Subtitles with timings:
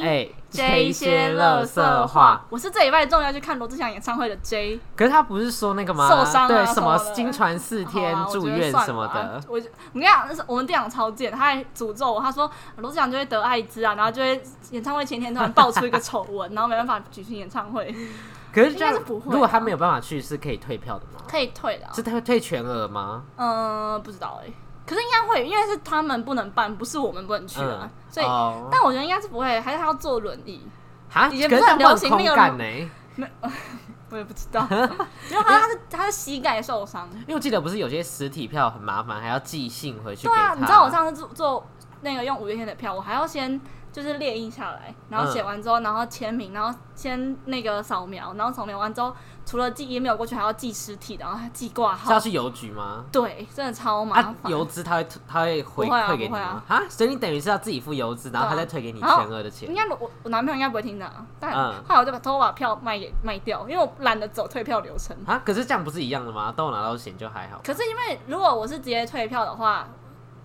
[0.00, 2.44] 听哎 J 一些乐色话。
[2.50, 6.08] 我是这礼拜终于要去看罗志祥演唱会的 J，可是他不是说那个吗？
[6.08, 9.06] 受伤啊对，什么什么的经传四天住院什么。
[9.08, 9.60] 的我
[9.92, 17.94] 你讲，那是我们店长超贱，他还诅咒我，他说罗志祥就会得艾滋啊，然后就会演唱会前天突然爆出一个丑闻， 然后没办法举行演唱会，
[18.52, 21.22] 可是这样是不会啊如果他没有办法去，是可以退票的吗？
[21.28, 21.92] 可以退的、啊。
[21.94, 23.22] 是他会退全额吗？
[23.36, 24.50] 嗯、不知道哎、
[24.90, 28.26] 可是应该会，因为是他们不能办，不是我们不能去啊，嗯所以。
[28.26, 30.60] 哦但我觉得应该是不会，还是他要坐轮椅，
[31.08, 32.90] 哈，以前不是很流行那个空干呢？
[34.10, 34.66] 我也不知道，
[35.30, 37.08] 因为好像他是他是膝盖受伤。
[37.20, 40.26] 因为我记得不是有些实体票很麻烦，还要寄信回去。
[40.26, 41.66] 对啊，你知道我上次做做
[42.00, 43.60] 那个用五月天的票，我还要先
[43.92, 49.14] 就是列印下来，然后写完之后，然后签名，然后先那个扫描，然后扫描完之后，
[49.50, 52.20] 除了寄 email 过去，还要寄实体的，然后还寄挂号是要。
[52.20, 53.04] 去邮局吗？
[53.10, 56.76] 对，真的超麻啊烦。，邮资他会他会回不会啊馈给你啊吗？
[56.76, 59.74] 啊，所以你等于是要自己付邮资，然后他再退给你全额的钱应。
[59.74, 65.16] 该我我男朋友应该不会听的、啊，但嗯后来我就把偷偷把票卖给卖掉，因为我懒得走退票流程。
[65.26, 66.54] 啊，可是这样不是一样的吗？
[66.56, 67.60] 都有拿到钱就还好。
[67.64, 69.88] 可是因为如果我是直接退票的话，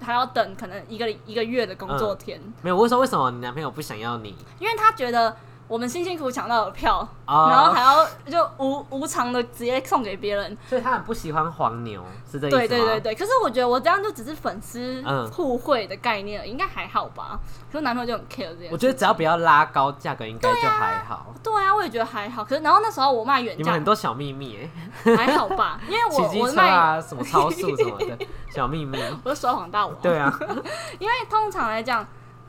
[0.01, 4.35] 还要等可能一个一个月的工作天，没有，我说为什么你男朋友不想要你？
[4.57, 10.55] 因为他觉得我们辛辛苦苦抢到的票，哦然后还要就无无偿的直接送给别人。
[10.69, 12.59] 所以他很不喜欢黄牛，是这意思吗？
[12.59, 17.39] 对对对对，可是我觉得我这样就只是粉丝嗯互惠的概念应该还好吧？
[17.71, 18.69] 可是男朋友就很 care 这件事。
[18.71, 21.33] 我觉得只要不要拉高价格，应该就还好。
[21.43, 22.43] 对啊，我也觉得还好。
[22.43, 24.69] 可是然后那时候我卖原价你们很多小秘密
[25.05, 28.17] 哎，还好吧，因为我 我卖啊，什么超速什么的
[28.51, 28.99] 小秘密。
[29.25, 29.95] 我是说谎大王。
[30.01, 30.31] 对啊，
[30.99, 32.05] 因为通常来讲，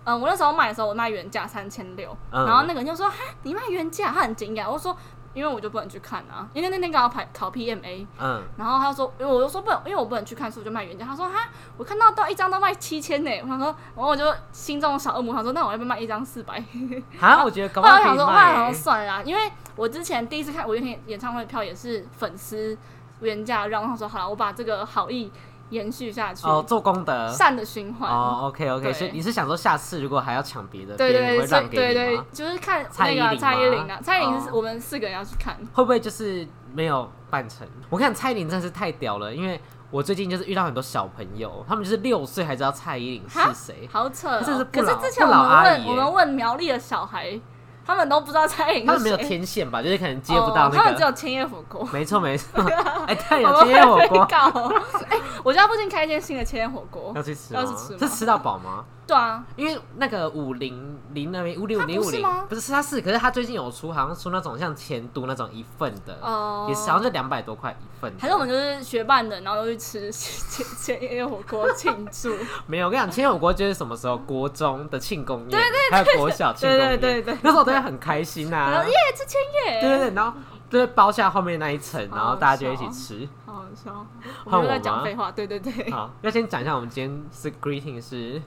[0.06, 4.70] 嗯，我那时候卖的时候，我卖原价三千六，嗯然后那个人就说：“哈，你卖原价？”他很惊讶。
[4.70, 4.96] 我说
[5.34, 16.62] ：“因为我就不能去看啊，因为那天刚好考考 PMA。”嗯，然后他说：“因为我就说不能，因为我不能去看，所以我就卖原价。”他说：“哈，我看到到一张都卖七千呢。”我想说，然后我就心中小恶魔，他说：“那我要不要卖一张四百？”
[17.20, 18.72] 啊，我觉得搞不好来我想说，后来我想卖欸。
[18.72, 22.78] 说算了啦，因为我之前第一次看五月天演唱会的票也是粉丝
[23.20, 25.32] 原价让，他说好了，我把这个好意
[25.70, 27.28] 延续下去，哦，做功德。
[27.30, 28.10] 善的循环。
[28.10, 37.66] 哦，OK OK，所以你是想说下次如果还要抢别的，对对对，对对？，就是看蔡依林那个蔡依林啊，蔡依林是哦我们四个人要去看，会不会就是没有办成？
[37.90, 39.60] 我看蔡依林真是太屌了，因为
[39.90, 44.42] 我最近就是遇到很多小朋友，他们就是六岁还知道蔡依林是谁，好扯哦。
[44.44, 47.40] 真的是可是之前我们问我们问苗栗的小孩，
[47.86, 51.02] 他们都不知道蔡依林他们没有，天线吧，就是可能接不到那个他们只。
[51.02, 51.88] 有千叶火锅。
[51.92, 52.60] 没错没错，
[53.06, 54.72] 哎，对，我有千叶火锅。
[55.08, 57.60] 哎，我家附近开一间新的千叶火锅要，去吃吗？
[57.60, 58.84] 要去吃吗是吃到饱吗？
[59.06, 68.18] 对啊，因为那个五零零那边五六它零五零不是是是它是，可是他最近有出，好像出那种像前都那种一份的，哦，也是好像就两百多块一份的。
[68.20, 72.34] 还是我们就是学伴的，然后都去吃千千叶火锅庆祝。
[72.66, 80.36] 没有，我跟你讲，千叶火锅就是什么时候国中的庆功宴，对对还有国小庆功宴，对对对对那时候都会很开心呐、然后耶，吃千叶，对对对，然后
[80.68, 83.28] 就会包下后面那一层，然后大家就一起吃。
[83.46, 84.06] 好好笑。
[84.44, 85.90] 我们又在讲吗废话，对对对。
[85.92, 88.42] 好，要先讲一下我们今天是 greeting 是，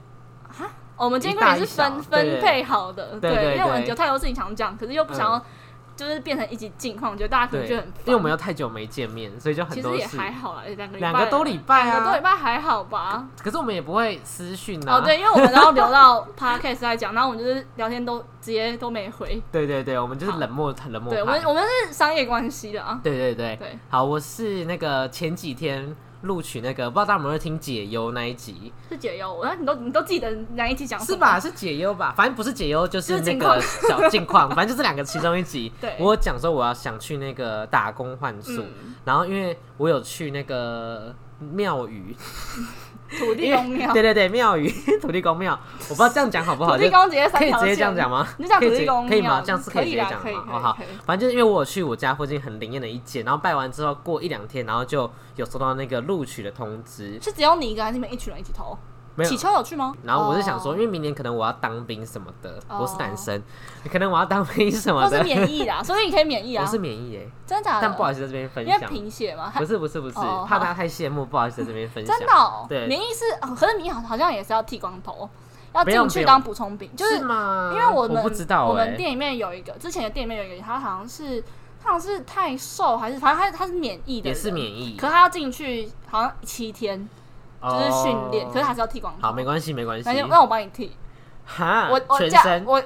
[0.96, 5.42] 我们今天一大也是分分配好的，对对因为我们有太多事情想讲，可是又不想要嗯
[5.96, 7.88] 就是变成一起近况，我觉得大家可能对，觉得很。
[8.06, 10.16] 因为我们又太久没见面，所以就很其实也多事。
[10.16, 13.26] 还好啦，两个两个多礼拜两个多礼啊，拜还好吧？
[13.42, 14.96] 可是我们也不会私讯啊。
[14.96, 19.42] 哦，对，因为我们然后留到 podcast 在讲，然后我们就是聊天都直接都没回。
[19.52, 21.42] 对对对，我们就是冷漠很冷漠对，我们。
[21.44, 22.98] 我们是商业关系的啊。
[23.02, 31.40] 对对对，对，好，我是那个前几天录取那个，不知道大家有没有听解忧那一集，是解忧，我你都你都记得哪一集讲什么是吧？？
[31.40, 32.12] 是解忧吧？
[32.16, 35.72] 反正不是解忧，就是那个小 近况，反正就是两个其中一集。
[35.80, 42.14] 对我有讲说我要想去那个打工换宿，嗯，然后因为我有去那个庙宇，
[43.18, 44.70] 土地公庙， 对对对，庙宇
[45.02, 48.26] 土地公庙，我不知道这样讲好不好，就土地公直接可以直接这样讲吗？
[48.38, 49.42] 你讲土地公可以吗？
[49.44, 50.44] 这样是可以直接讲吗？
[50.48, 58.76] 哦好反正就是因为我有去我家附近很灵验的一间，然后拜完之后过一两天，然后就有收到那个录取的通知，是只有你一个，还是你们一群人一起投？
[59.20, 59.30] 没有。
[59.30, 59.36] 启。
[59.36, 59.94] 秋有去吗？
[60.02, 60.74] 然后我是想说，哦。
[60.74, 62.78] 因为明年可能我要当兵什么的，哦。
[62.80, 63.42] 我是男生，
[63.90, 66.64] 可能我要当兵什么或是的，免疫的， 所以你可以免疫啊。
[66.66, 66.70] 我。
[66.70, 67.82] 是免疫耶，真的假的？
[67.82, 68.74] 但不好意思在这边分享。
[68.74, 72.16] 因为享，贫血嘛，不是不是不是，怕大家太羡慕，不好意思在这边分享。
[72.16, 72.66] 真的哦。
[72.68, 72.86] 对。
[72.86, 75.28] 免疫是，哦可是你好好像也是要剃光头，
[75.74, 77.20] 要进去当补充兵，就是是？
[77.20, 81.42] 因为我们不知道哎，我们店里面有一个，之前的店里面有一个，他好像是
[81.82, 87.08] 他好像是太瘦还是反正他他是免疫的，也是，免疫，可是他要进去好像七天，
[87.62, 89.28] 就是训练，哦可是还是要剃光头。
[89.28, 90.96] 好，没关系没关系那，我帮你剃，
[91.44, 92.82] 哈，我我这样全身我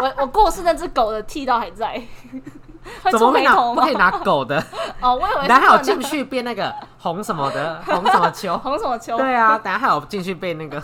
[0.00, 1.94] 我 我过世那只狗的剃刀还在，
[3.02, 3.94] 会怎么会拿不可以？
[3.94, 4.62] 拿狗的？
[5.00, 8.58] 哦，我以为是然后还有进去变那个红什么的，红什么球。
[8.58, 9.16] 红什么球？
[9.16, 10.80] 对啊，等下还有进去被那个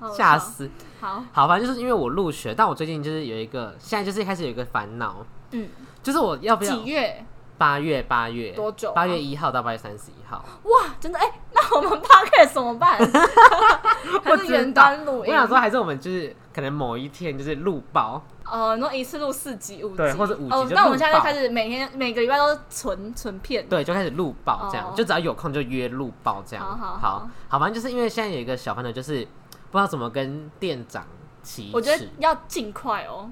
[0.00, 0.36] 好吓。
[0.36, 0.68] 死。
[1.00, 5.16] 好，好，反正就是因为我入学，但我最近就是有一个，现在就是开始有一个烦恼，
[5.52, 5.68] 嗯，
[6.02, 7.24] 就是我要不要几月？
[7.56, 10.44] 八月八月多久啊八月一号到八月三十一号。
[10.64, 12.98] 哇，真的哎、那我们 podcast 怎么办？
[14.22, 15.32] 还是远端录音？
[15.32, 23.66] 我想说，还是我们就是可能某一天就是录爆，呃，那一次录四集、五集，对或者五集哦，那我们现在就开始每天每个礼拜都存存片。
[23.68, 26.64] 对，就开始录爆这样，哦就只要有空就约录爆这样。
[26.64, 29.26] 好好好好反正就是因为现在有一个小烦恼，就是
[29.70, 31.06] 不知道怎么跟店长
[31.42, 32.04] 启我觉得。
[32.18, 33.30] 要尽快哦。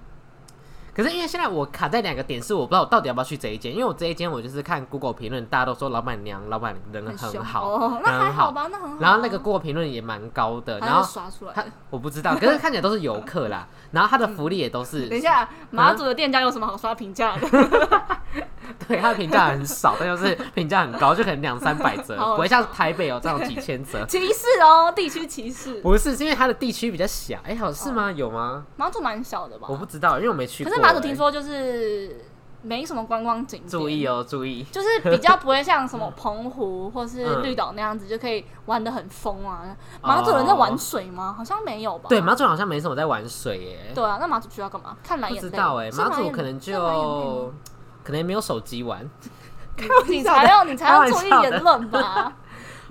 [0.95, 8.53] 可是因为现在我卡在两个点，是我不知道我到底要不要去这一间，因为我这一间我就是看 Google 评论，大家都说老板娘、老板人很好，那还很好。
[8.53, 8.99] 吧，那很好啊。
[9.01, 11.65] 然后那个 Google 评论也蛮高的，然后刷出来他。
[11.89, 17.49] 我不知道，可是看起来都是游客啦，然后他的福利也都是， 等一下，马祖的店家有什么好刷评价的？
[18.93, 24.05] 对他的评价很少，但就是评价很高，就可能两三百折，不会像台北有这种几千折。
[24.07, 25.81] 歧视哦，地区歧视。
[25.81, 27.39] 不是，是因为它的地区比较小。
[27.45, 28.13] 哎、好是吗？
[28.13, 28.65] 有吗？
[28.77, 29.67] 马祖蛮小的吧？
[29.71, 30.71] 我不知道，因为我没去过。
[30.71, 32.25] 可是马祖哎听说就是
[32.63, 34.63] 没什么观光景点，注意哦，注意。
[34.71, 39.77] 就是比较不会像什么澎湖或是嗯绿岛那样子，就可以玩的很疯啊。
[40.03, 41.35] 马祖人在玩水吗？
[41.37, 42.07] 好像没有吧？
[42.09, 43.79] 对，马祖好像没什么在玩水耶。
[43.95, 44.97] 对啊，那马祖需要干嘛？
[45.03, 45.51] 看蓝不眼泪？
[45.51, 47.53] 知道哎，马祖可能就吗
[48.03, 49.09] 可能没有手机玩。
[50.07, 52.33] 你才要你才要开玩注意言论吧。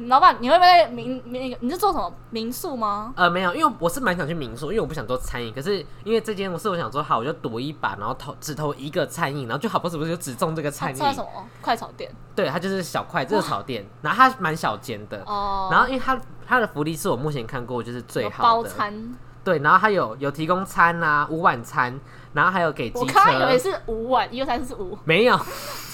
[0.08, 1.58] 老板，你会不会在民民那个？
[1.62, 3.14] 你是做什么民宿吗？
[3.16, 5.54] 呃，没有，因为我是蛮想去民宿，因为我不想做餐饮。
[5.54, 10.96] 可是因为这间我是我想说，好，我就赌一把，然后投只投一个餐饮，然后就好不是不是就只中这个餐饮。
[10.96, 11.28] 什么？
[11.62, 15.22] 快炒店对，它就是小快热炒店，然后它蛮小间的。
[15.28, 15.68] 哦。
[15.72, 22.00] 然后因为它它的福利是我目前看过就是最好的，包餐，对，然后它有有提供餐啊，午晚餐，
[22.34, 25.36] 然后还有给机我刚刚以为，是五晚，一二三四五没有，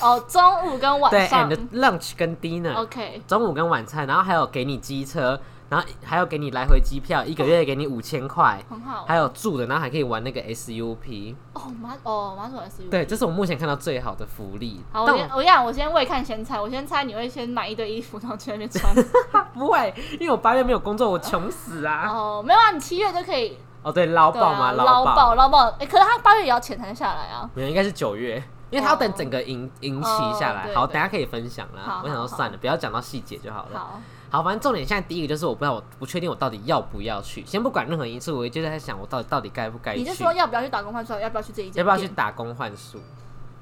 [0.01, 1.49] 哦，中午跟晚对上。
[1.49, 5.39] ，and lunch 跟 dinner，OK，中午跟晚餐，然后还有给你机车，
[5.69, 9.03] 然后还有给你来回机票，一个月给你五千块，很好。
[9.05, 12.89] 还有住的，然后还可以玩那个 SUP，哦马哦马祖 SUP。
[12.89, 14.81] 对，这是我目前看到最好的福利。
[14.91, 18.93] 好，我我讲我先未看先猜，我先猜你会先买一堆衣服，然后去那边穿。
[19.53, 22.07] 不会，因为我八月没有工作，我穷死啊！
[22.09, 23.57] 哦，没有啊，你七月就可以
[23.87, 25.69] 哦，对，捞对爆嘛，啊，捞爆爆，捞爆。
[25.79, 27.49] 哎，可是他八月也要钱才能下来啊。
[27.53, 28.35] 没有，应该是九月，
[28.69, 30.73] 因为他要等整个营营期下来。
[30.75, 32.01] 好，哦对对等下可以分享啦好。
[32.03, 33.79] 我想说好算了，不要讲到细节就好了。
[33.79, 37.45] 好，好，反正重点现在第一个就是我不知道，我不确定我到底要不要去。
[37.45, 40.01] 先不管任何一次，我就在想我到底到底该不该去。
[40.01, 41.79] 你是说要不要去打工换算，要不要去这一间？
[41.79, 42.09] 要不要去？
[42.09, 42.99] 打工换宿？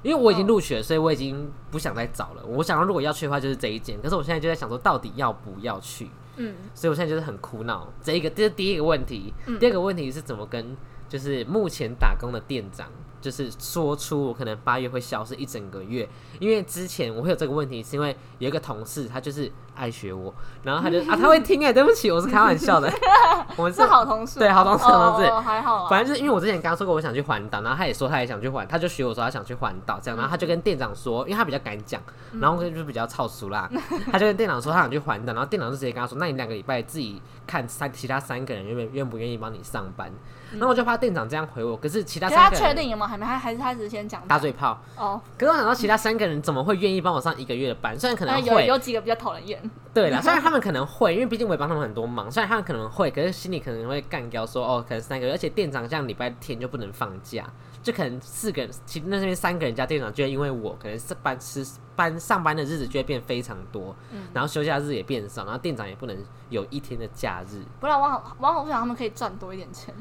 [0.02, 2.42] 因为我已经入学，所以我已经不想再找了。
[2.44, 4.00] 我想如果要去的话，就是这一间。
[4.02, 6.10] 可是我现在就在想说，到底要不要去？
[6.36, 7.92] 嗯，所以我现在就是很苦恼。
[8.02, 9.58] 这一个这是第一个问题，嗯。
[9.58, 10.76] 第二个问题是怎么跟
[11.08, 12.90] 就是目前打工的店长，
[13.26, 16.08] 就是说出我可能八月会消失一整个月。
[16.38, 20.32] 因为之前我会有这个问题，是因为有一个同事他就是爱学我，
[20.62, 22.92] 然后他就啊他会听哎、对不起，我是开玩笑的，
[23.56, 25.88] 我们是好同事，对好同事好同事哦还好啊。
[25.90, 32.00] 反正就是因为我之前跟他说过我想去环岛，然后他也说他也想去环，他就学我说他想去环岛这样，然后他就跟店长说，因为他比较敢讲，
[32.40, 33.68] 然后就是比较操俗啦，
[34.12, 40.12] 他就跟店长说他想去环岛，然后店长就直接跟他说，那你两个礼拜自己看三其他三个人愿不愿不愿意帮你上班，
[40.58, 43.06] 然后我就怕店长这样回我，可是其他可是他三个人确定有没有？
[43.06, 43.24] 还没？
[43.24, 45.20] 还还是他只是先讲大嘴炮，哦？
[45.38, 47.98] 可是我想到其他三个人怎么会愿意帮我上一个月的班？
[47.98, 57.44] 虽然可能那有会，有几个比较讨人厌，对啦，虽然他们可能会，因为毕竟我也帮他们很多忙，虽然他们可能会，可是心里可能会干掉说，哦，可能三个月，而且店长这样礼拜天就不能放假，
[57.82, 66.16] 就可能四个人，其那边三个人加店长就会因为我可能是班吃班上班的日子就会变非常多，嗯然后休假日也变少，然后店长也不能
[66.50, 67.62] 有一天的假日。
[67.80, 69.94] 不然我好我好不想他们可以赚多一点钱。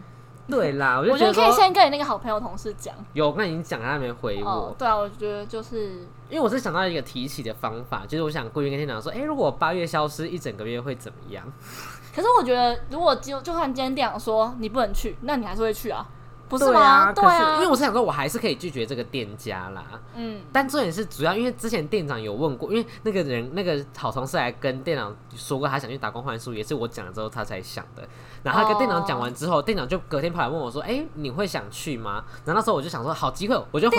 [0.48, 2.94] 对啦，我就我觉得可以先跟你那个好朋友同事讲。
[3.14, 4.50] 有，我刚才已经讲了，他没回我。
[4.50, 11.44] 哦，对啊，我觉得就是因为我是想到一个提起的方法，就是我想故意跟店长说，哎、如果八月消失一整个月会怎么样？
[12.16, 16.08] 可是我觉得，如果就就算今天店长说你不能去，那你还是会去啊，
[16.48, 17.12] 不是对吗？
[17.12, 19.84] 对啊，因为我是想说，我还是可以拒绝这个店家啦。
[20.16, 28.08] 嗯，但重点是主要，因为之前店长有问过，因为那个人那个好同事来跟店长说过，他想去打工换宿，也是我讲了之后他才想的。
[28.46, 33.98] 然后跟店长讲完之后，店长就隔天跑来问我说：“哎、你会想去吗？”然后那时候我就想说，好机会，我就回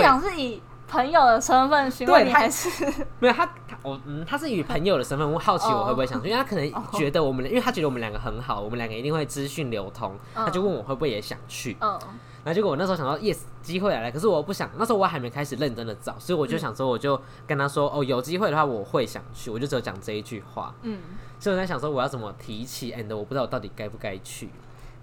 [0.88, 2.68] 朋友的身份询问你，还是
[3.20, 11.76] 没有他他我嗯，他是以朋友的身份，我好奇我会不会想去，因为他可能觉得我们，因为他觉得我们两个很好，我们两个一定会资讯流通，他就问我会不会也想去。
[11.80, 11.98] 嗯
[12.46, 20.72] 然后结果我那时候想到 yes 机会来了，可是我不想，那时候我还没开始认真的找，所以我就想说，我就跟他说，哦，有机会的话我会想去，我就只有讲这一句话。
[20.82, 21.00] 嗯？
[21.40, 24.48] 所以我在想说我要怎么提起，and 我不知道我到底该不该去。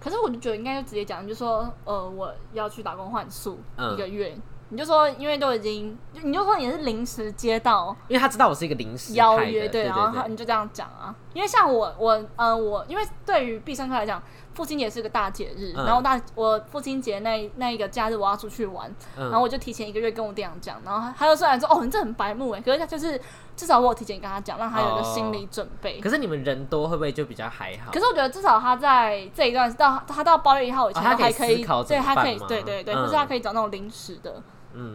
[0.00, 4.34] 可是我就觉得应该就直接讲，就说呃我要去打工换宿嗯一个月，
[4.70, 11.14] 你就说因为都已经，你就说你是临时接到因为他知道我是一个临时邀约，对对，然后他对你就这样讲啊。
[11.34, 14.22] 因为像我，我呃，我因为对于必胜客来讲，
[14.54, 23.20] 父亲节是个大节日，嗯然后大我父亲节那那一个假日我要出去玩，嗯然后我就提前一个月跟我爹娘讲，然后他他就虽然说哦你这很白目哎，可是他就是
[23.56, 26.00] 至少我有提前跟他讲，让他有一个心理准备。
[26.00, 27.90] 可是你们人多会不会就比较还好？
[27.92, 34.42] 可是我觉得至少他在这一段到他到八月一号以前哦他可以还可以，思考怎对他可以对对对，嗯或是他可以找那种临时的嗯，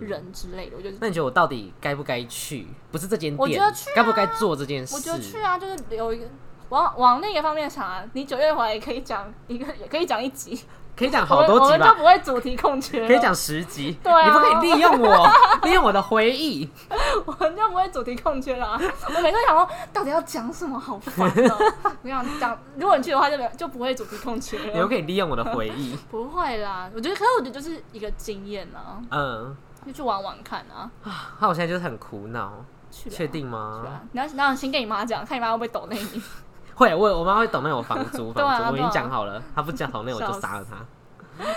[0.01, 2.67] 人之类的，我觉得那你觉得我到底该不该去？
[2.91, 4.95] 不是这间店，我觉得去啊该不该做这件事？
[4.95, 6.25] 我觉得去啊，就是有一个
[6.69, 10.59] 往往另一个方面想啊，你九月回来也可以讲一个，也可以讲一集，
[10.95, 13.97] 可以讲好多集吧们我们就，不会主题空缺，可以讲十集。
[14.03, 15.29] 对啊你不可以利用我，
[15.63, 16.69] 利用我的回忆。
[17.25, 18.79] 我们就不会主题空缺了啊、
[19.15, 24.87] 我每次想说，到底要讲什么，好烦哦、我想讲，如果你去的话就没，就不会主题空缺你不。
[24.87, 25.95] 可以利用我的回忆。
[26.11, 29.55] 不会啦，我觉得，可是我觉得就是一个经验啊，嗯，
[29.85, 30.89] 就去玩玩看啊。
[31.03, 33.83] 啊那我现在就是很苦恼，确定去吗？
[33.85, 36.21] 啊，你要你要先跟你妈讲，看你妈会不会抖那你。
[36.75, 40.77] 会，我我妈会懂那我房租， 房租我已经讲好了，她不讲懂那我就杀了她。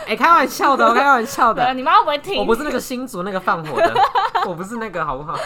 [0.06, 1.74] 哎，开玩笑的，我 开玩笑的。
[1.74, 2.38] 你妈会不会听？
[2.38, 3.94] 我不是那个新族那个放火的，
[4.46, 5.36] 我不是那个，好不好？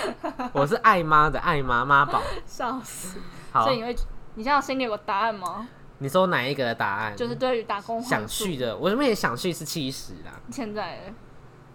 [0.52, 2.20] 我是爱妈的爱妈妈宝。
[2.46, 3.18] 笑死。
[3.52, 3.96] 好所以，你会，
[4.34, 5.66] 你现在心里有个答案吗？
[5.98, 7.16] 你说哪一个的答案？
[7.16, 11.12] 就是对于打工想去的，我这边也想去是七十啦，现在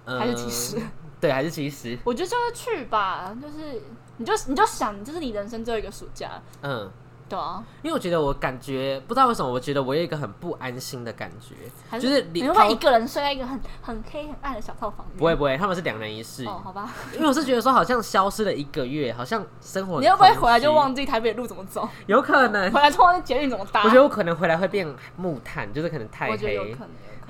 [0.05, 0.77] 呃还是七十？
[1.19, 1.97] 对，还是七十。
[2.03, 3.81] 我觉得就是去吧，就是
[4.17, 6.89] 你就你就想，这是你人生最后一个暑假，嗯，
[7.29, 11.55] 对啊，因为我觉得我感觉不知道为什么，我觉得我有一个很不安心的感觉，
[11.89, 15.19] 还就是你你会一个人睡在一个很很黑很暗的小套房里？
[15.19, 16.91] 不会不会，他们是两人一室，哦，好吧。
[17.13, 21.87] 因为我是觉得说好像消失了一个月，好像生活你会不会回来就忘记台北的路怎么走？
[22.07, 23.83] 有可能回，来就忘记捷运怎么搭？
[23.83, 26.89] 我觉得我可能回来会变木炭，就是可能太我觉得有黑可，能，有可能。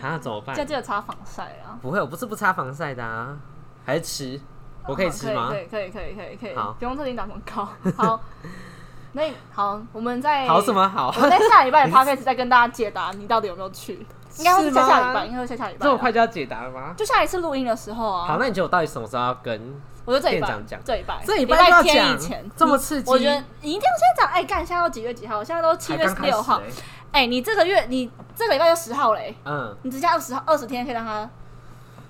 [0.10, 0.70] 啊怎么办现在？
[0.70, 1.78] 记得擦防晒啊。
[1.82, 3.38] 不会，我不是不擦防晒的啊，
[3.86, 4.42] 还是吃，
[4.88, 5.60] 我可以吃吗可？
[5.60, 7.68] 以可以可以可以可以，好不用特地打广告。
[7.98, 8.20] 好，
[9.14, 11.22] 那好，我们在好什么好我？
[11.22, 14.06] 们在下礼拜的 podcast 再跟大家解答你到底有没有去，
[14.38, 15.80] 应该会是下下礼拜，应该会下下礼拜。
[15.86, 16.12] 这么快？
[16.12, 16.94] 就要解答了吗？
[16.98, 18.28] 就下一次录音的时候啊。
[18.28, 19.82] 好，那你觉得我到底什么时候要跟？
[20.04, 24.28] 我觉得这一拜店长讲这礼拜这礼礼拜就要讲天以前，这么刺激我觉得你一定要先讲。
[24.32, 25.44] 哎，干，现在都几月几号？
[25.44, 26.60] 现在都七月才刚开始六号。
[27.12, 31.30] 欸哎，你这个月你这个礼拜就十号嘞，嗯，你只下二十号二十天可以让他，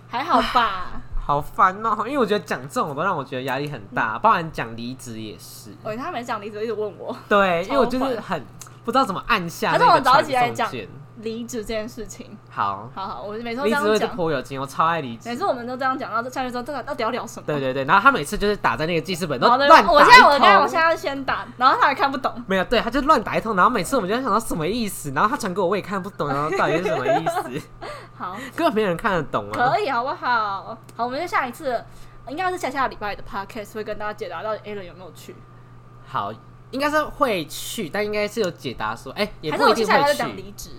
[0.09, 1.01] 还好吧？
[1.23, 5.71] 好烦哦、因为我觉得讲这种都让我觉得压力很大，包含讲离职也是。
[5.83, 8.43] 哦，他没讲离职，一直问我对，因为我就是很
[8.83, 10.89] 不知道怎么按下还那个是我们早一起来讲传送键。
[11.21, 12.37] 离职这件事情。
[12.49, 15.35] 好，好好，我每次都这离职会是样讲，颇有劲，我超爱离职每。
[15.35, 17.45] 次我们都这样讲，然后下去之后，这个到底要聊什么？
[17.47, 22.31] 对对对，然后他每次就是打在那个记事本都乱打我现在我一通刚我现在先打，然后他也看不懂。
[22.47, 27.67] 没有，对，他就乱打一通，然后每次我们就在想到什么意思，然后他传给我我也看不懂，然后到底是什么意思，
[28.17, 29.53] 好，根本没有人看得懂啊。
[29.53, 30.77] 可以好不好？
[30.95, 31.83] 好，我们就下一次，
[32.27, 35.35] 应该是下下礼拜的 podcast 会跟大家解答到底 Alan 有没有去，
[36.07, 36.31] 好，
[36.71, 40.35] 应该是会去，但应该是有解答说，哎、也还是我不一定会接下来就讲去。
[40.35, 40.69] 离职？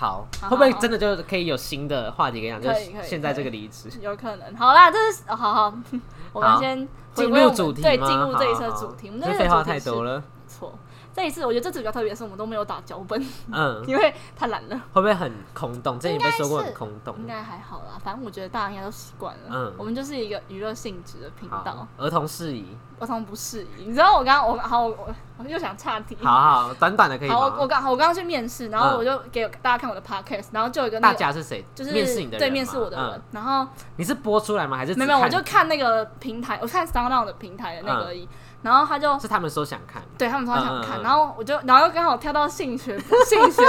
[0.00, 2.62] 好，好会不会真的就可以有新的话题可以讲？
[2.62, 3.90] 就是现在这个离职。
[4.00, 4.56] 有可能。
[4.56, 5.74] 好啦，这是哦好好，
[6.32, 9.10] 我们先进入主题对，进入这一次主题。
[9.10, 10.22] 我们废话太多了。
[10.48, 10.72] 错。
[11.14, 13.20] 这一次我觉得这次比较特别的是，我们都没有打脚本，
[13.52, 14.80] 嗯， 因为太懒了。
[14.92, 15.98] 会不会很空洞？
[15.98, 17.14] 之前也被说过很空洞。
[17.18, 19.40] 应该还好啦，反正我觉得大家应该都习惯了。
[19.50, 22.76] 嗯我们就是一个娱乐性质的频道好，，儿童适宜。
[23.00, 23.86] 儿童不适宜。
[23.86, 26.16] 你知道我刚刚我好我我又想岔题。
[26.22, 26.30] 好
[26.68, 27.66] 好，短短的可以好，我？
[27.66, 31.64] 刚我刚刚去面试，然后嗯我就给大家看我的 podcast，然后就有一个那大个家是谁？
[31.74, 34.76] 就是面试你的对面试我的人嗯，然后你是播出来吗？
[34.76, 38.28] 还是只没有，我就看那个平台，我看 SoundOn 的平台的那个而已。
[38.62, 40.02] 然后他就是他们说想看。
[40.18, 43.62] 对他们说他想看，嗯嗯嗯然后我就然后又刚好跳到性学 性学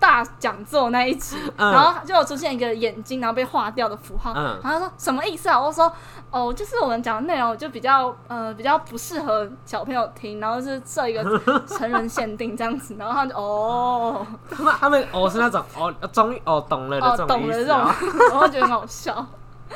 [0.00, 5.60] 大讲座那一集，嗯然后就有出现一个眼睛然后被划掉的符号，嗯然后他说什么意思啊？
[5.60, 5.90] 我说
[6.32, 11.22] 哦，就是我们讲的内容就比较呃比较不适合小朋友听，然后是设一个
[11.66, 18.28] 成人限定这样子， 然后他就哦他们他们哦是那种哦终于哦懂了的哦这种意懂了这种，思哦。
[18.30, 19.24] 然后觉得很好笑。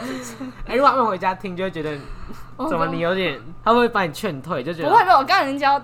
[0.67, 1.97] 哎，如果他们回家听，就会觉得
[2.69, 5.81] 怎么你有点，他会把你劝退，就觉得不会没有，我刚才已经教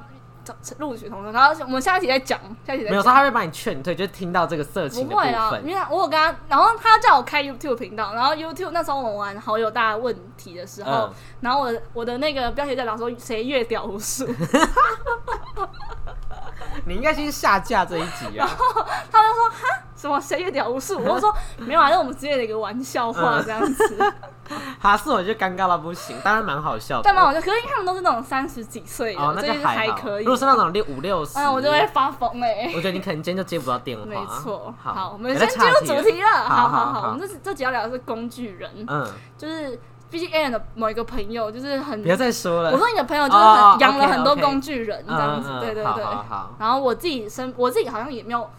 [0.79, 3.15] 录取同学，然后我们下一集再讲，下一集再没有说讲。
[3.15, 5.73] 他会把你劝退，就听到这个色情的部不会啦，分因。
[5.75, 14.27] 为我有跟他，然后他叫我开 YouTube 频道，然后 YouTube 那时候我们玩好友大问题的时候，嗯然后我的我的那个标题在讲说谁越屌无数，
[16.87, 18.49] 你应该先下架这一集啊。
[19.11, 24.13] 他就说哈什么谁越屌无数， 我就说没有啊，这是我们之间的一个玩笑话嗯这样子，
[24.81, 27.03] 哈是我就尴尬到不行，当然蛮好笑的。
[27.05, 27.39] 但蛮好笑。
[27.41, 29.97] 可是因为他们都是那种三十几岁的，哦，那所以就还好。
[29.97, 30.25] 可以。
[30.25, 34.05] 如果是那种六五六十，哎，我就会发疯哎、我觉得你可能今天就接不到电话。
[34.05, 36.49] 没错，好，我们不先进入主题了。
[36.49, 39.07] 好好好我们这这集要聊的是工具人，嗯，
[39.39, 39.79] 就是
[40.11, 42.73] 毕竟 a n 的某一个朋友就是很不，要再说了。
[42.73, 43.41] 我说你的朋友就是
[43.79, 46.05] 养了很多工具人这样子，对对对。
[46.59, 48.51] 然后我自己身我自己好像也没有，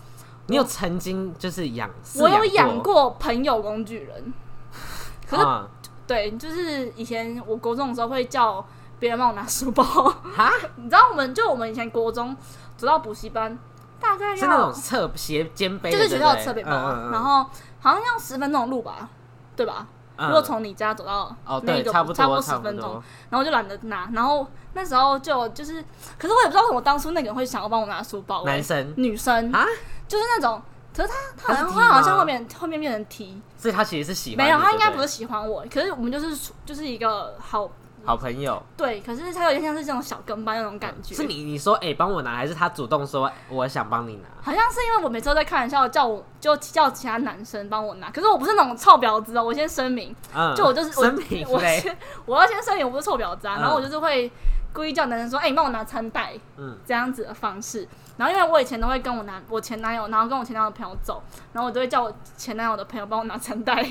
[0.47, 3.11] 你有曾经就是养，我有养过？
[3.11, 4.33] 朋友工具人，
[5.29, 5.67] 可是啊。
[6.05, 8.63] 对，就是以前我国中的时候会叫
[8.99, 12.35] 别人帮我拿书包，哈， 你知道我们就我们以前国中
[12.75, 13.57] 走到补习班，
[14.01, 16.71] 大概是那种侧斜肩背，就是学校侧背包
[17.09, 17.45] 然后
[17.79, 19.09] 好像要十分钟的路吧，
[19.55, 19.87] 对吧？
[20.23, 20.27] 嗯。
[20.27, 22.41] 如果从你家走到哦那个对，差不差多。
[22.41, 22.93] 十分钟，
[23.29, 25.83] 然后我就懒得拿，然后那时候就就是，
[26.17, 28.93] 可是我也不知道为什么当初那个人会想要帮我拿书包、欸男生？
[28.97, 29.65] 女生啊，
[30.07, 30.61] 就是那种，
[30.95, 37.69] 可是他他好像他好像后面后面变成 T，所以他其实是喜欢没有，他应该不是喜欢我，可是我们就是就是一个好
[38.05, 44.27] 好朋友，对，可是他有点像是这种小跟班那种感觉，是你你说哎帮我拿，还是他主动说我想帮你拿？
[44.41, 53.61] 好像是因为我每次都在开玩笑叫我就叫其他男生帮我拿，可是我不是那种臭婊子哦，我先声明，嗯，就我就是我生平嘞，我先我要先声明我不是臭婊子啊，嗯。
[53.61, 54.29] 然后我就是会
[54.73, 57.87] 故意叫男生说，哎、你帮我拿餐袋，嗯，这样子的方式。
[58.17, 63.83] 然后因为我以前都会跟我男我前男友，然后跟我前男友的朋友走，然后我都会叫我前男友的朋友帮我拿餐袋，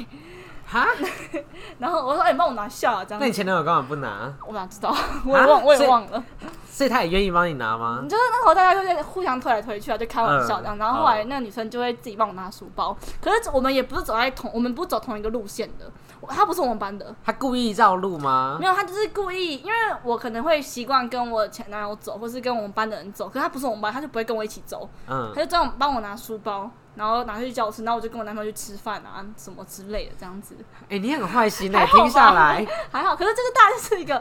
[0.73, 0.87] 哈，
[1.79, 3.21] 然后我说，哎、你帮我拿下啊，这样。
[3.21, 4.33] 那你前男友干嘛不拿？
[4.47, 4.95] 我哪知道，
[5.27, 6.25] 我也忘，我所以也忘了。
[6.71, 7.99] 所以他也愿意帮你拿吗？
[8.09, 10.77] 就是那时候大家就在互相推来推去啊，就开玩笑这样。
[10.77, 15.85] 嗯然后后来那个女生就会自己帮我拿书包，可是我们也不是走在同，我们不是走同一个路线的。
[16.33, 18.67] 我她不是我们班的，他故意绕路吗没？
[18.67, 19.73] 有，他就是故意，因为
[20.03, 30.57] 我可能会习惯跟我前男友走，或是跟我们班的人走，可是他不是我们班，他就不会跟我一起走，嗯他，就这样帮我拿书包，然后拿去教室，然后我就跟我男朋友去吃饭啊，什么之类的这样子，
[30.89, 33.15] 哎，你很坏心哎，还听下来， 还好。
[33.15, 34.15] 可是这个大概是一个，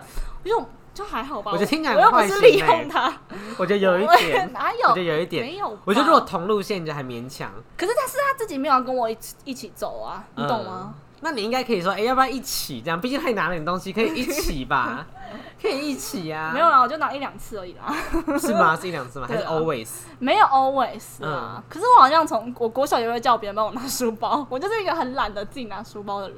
[0.43, 1.51] 我就就还好吧。
[1.53, 3.13] 我觉得听起来我又不是利欸用他，
[3.57, 4.89] 我觉得有一我点， 哪有？
[4.89, 5.45] 我觉得有一点。
[5.45, 5.77] 没有。
[5.85, 10.93] 我觉得如果同路线就还勉强，可是他是他自己没有要跟我一起一起走啊，你懂吗？
[11.21, 12.99] 那你应该可以说，哎、要不要一起这样？
[12.99, 15.05] 毕竟他也拿了你东西，可以一起吧？
[15.61, 16.53] 可以一起呀、啊？
[16.53, 17.95] 没有啦，我就拿一两次而已啦，
[18.39, 18.75] 是吗？
[18.75, 19.27] 是一两次吗？
[19.29, 19.87] 还是 always？
[20.17, 21.55] 没有 always 啊。
[21.57, 26.37] 嗯可是我好像从我国小也会叫别人帮我拿书包， 我就是一个很懒得自己拿书包的人。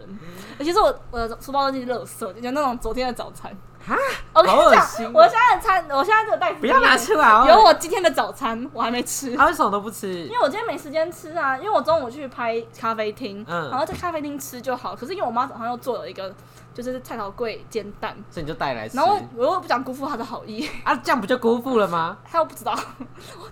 [0.59, 3.55] 而且是我我的书包都是垃圾，就那种昨天的早餐。
[3.85, 3.97] 哈，
[4.33, 7.45] 我跟你讲我现在的餐，我现在这个袋子不要拿出来哦！
[7.49, 9.35] 有我今天的早餐，我还没吃。
[9.35, 10.29] 他为什么都不吃因？
[10.31, 14.95] 为我今天没时间吃啊，因为我中午去拍咖啡厅，嗯然后在咖啡厅吃就好。
[14.95, 16.33] 可是因为我妈早上又做了一个，
[16.73, 18.95] 就是菜头粿煎蛋，所以你就带来吃。
[18.95, 22.17] 然后我又不想辜负她的好意，啊，这样不就辜负了吗？
[22.23, 22.79] 她又不知道，啊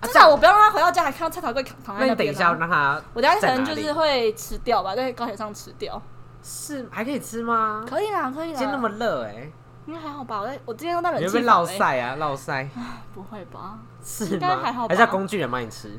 [0.04, 2.56] 至少我不要让她回到家还看到菜头粿躺在那边、那你等一下啊。
[2.58, 6.00] 让他我等一下可能就是会吃掉吧，在高铁上吃掉。
[6.42, 7.84] 是还可以吃吗？
[7.88, 8.58] 可以啦，可以啦。
[8.58, 9.48] 今天那么热哎、
[9.86, 10.40] 应该还好吧？
[10.40, 12.16] 我在我今天都在你会不会落冷气房欸晒啊？
[12.16, 12.68] 落晒
[13.14, 13.78] 不会吧？
[14.04, 14.60] 是应该吗？
[14.62, 15.90] 还好吧还是要工具人帮你吃？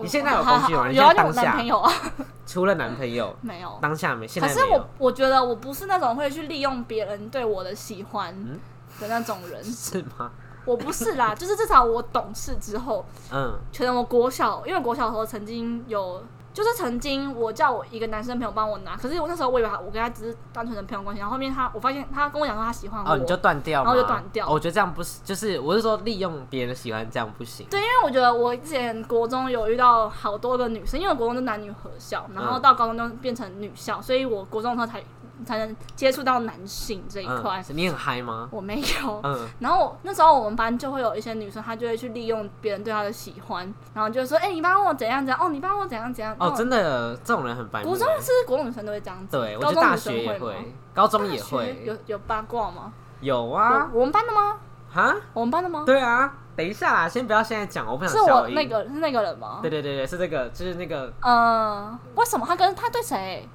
[0.00, 0.88] 你现在有工具人吗？
[0.90, 1.92] 你好有啊，就我现在当下男朋友啊，
[2.46, 3.78] 除了男朋友， 没有。
[3.80, 8.58] 当下没，现可是我在没有，我觉得我不是那种会去利用别人对我的喜欢嗯
[9.00, 10.30] 的那种人，是吗？
[10.64, 16.22] 我不是啦，就是至少我懂事之后，嗯，可能我国小，因为国小的时候曾经有，
[16.54, 24.46] 就是曾经我叫我一个男生朋友帮我拿，可是我那时候我以为他我跟他只是单纯的朋友关系，然后后面他我发现他跟我讲说他喜欢我，哦，你就断掉，然后就断掉。
[24.46, 27.66] 哦我觉得这样不是，就是我是说利用别人的喜欢，这样不行。
[27.68, 32.62] 对，因为我觉得我之前国中有遇到好多个女生，因为我国中是男女合校，然后嗯。
[32.62, 35.04] 到高中就变成女校，所以我国中的时候才
[35.44, 37.62] 才能接触到男性这一块。
[37.68, 38.48] 嗯，你很嗨吗？
[38.50, 47.88] 我没有，嗯，然后那时候我们班就会有一些女生，她就会去利用别人对她的喜欢，然后就说：“哎、你帮我怎样怎样，哦，你帮我怎样怎样。”哦，真的，这种人很白目。
[47.88, 52.92] 国中是国中女生都会这样子，对，我高觉得大学也会，高中也会，有有八卦吗？
[53.20, 54.58] 有啊，有我们班的吗？
[54.92, 55.82] 哈，我们班的吗？
[55.84, 58.20] 对啊，等一下啦，先不要现在讲，我不想是。
[58.30, 59.58] 我那个是那个人吗？
[59.62, 63.48] 对对对对，是这个，就是那个，呃，为什么他跟他对谁？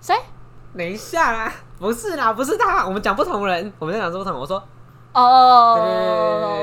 [0.00, 0.14] 谁？
[0.76, 4.38] 等一下啦，不是啦，不是他，我们讲不同人，我们在讲不同。
[4.38, 4.62] 我说
[5.12, 6.56] 哦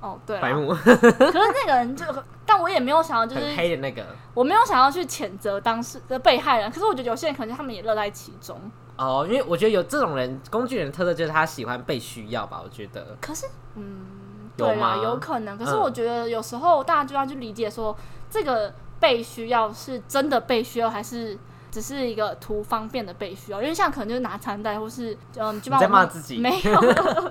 [0.00, 2.04] 哦，对白啦，目，可是那个人就，
[2.44, 4.04] 但我也没有想要，就很是黑的那个。
[4.34, 8.60] 我没有想要去谴责当事的被害人，可是我觉得有些人可能他们也乐在其中。
[8.96, 13.16] 哦，因为我觉得有这种人，工具人的特色就是他喜欢被需要吧，我觉得。
[13.20, 13.46] 可是，
[13.76, 15.56] 嗯，有对啦，吗有可能。
[15.56, 17.96] 可是嗯我觉得有时候大家就要去理解说，
[18.28, 21.38] 这个被需要是真的被需要，还是
[21.74, 23.60] 只是一个图方便的被需要？
[23.60, 26.80] 因为像可能就是拿餐袋，或是嗯，就帮你在我骂自己没有。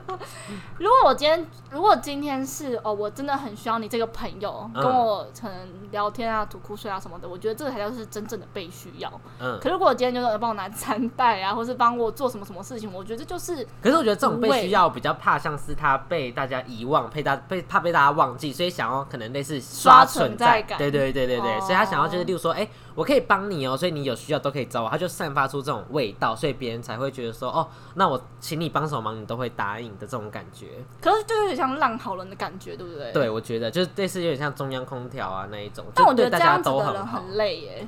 [0.77, 9.10] 如果我今天，如果今天是哦，我真的很需要你这个朋友，嗯跟我可能聊天啊、吐苦水啊什么的，我觉得这个才叫是真正的被需要。
[9.39, 30.67] 嗯，可是如果我今天就是帮我拿餐袋啊，或是帮我做什么什么事情，我觉得这就是可是我觉得这种被需要比较怕，像是他被大家遗忘，被大被怕被大家忘记，所以想要可能类似刷存存在感对对对对对，哦所以他想要就是，例如说，哎、我可以帮你哦，所以你有需需要都可以找我，他就散发出这种味道，所以别人才会觉得说，哦，那我请你帮什么忙，你都会答应的这种感觉。
[31.01, 33.12] 可是就有点像烂好人的感觉，对不对？。
[33.12, 36.93] 对，我觉得就是类似有点像中央空调啊那一种，但我觉得这样子都很好。
[36.93, 37.88] 的人很累耶。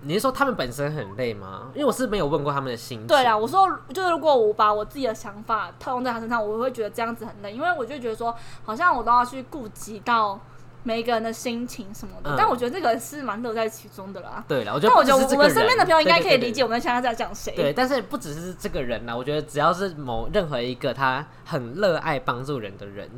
[0.00, 1.70] 你是说他们本身很累吗？
[1.74, 3.06] 因为我是没有问过他们的心情。
[3.08, 8.32] 对啊，我说就是如果我把我自己的想法套用在他身上，我会觉得这样子很累，因为我就觉得说，
[8.64, 10.38] 好像我都要去顾及到
[10.88, 12.30] 每一个人的心情什么的。
[12.30, 14.42] 嗯但我觉得这个是蛮乐在其中的啦。
[14.48, 15.02] 对了，我觉得我
[15.36, 17.52] 们身边的朋友应该可以理解我们现在在讲谁。
[17.54, 23.10] 对，但是不只是这个人啦，我觉得只要是某任何一个他很热爱帮助人的人，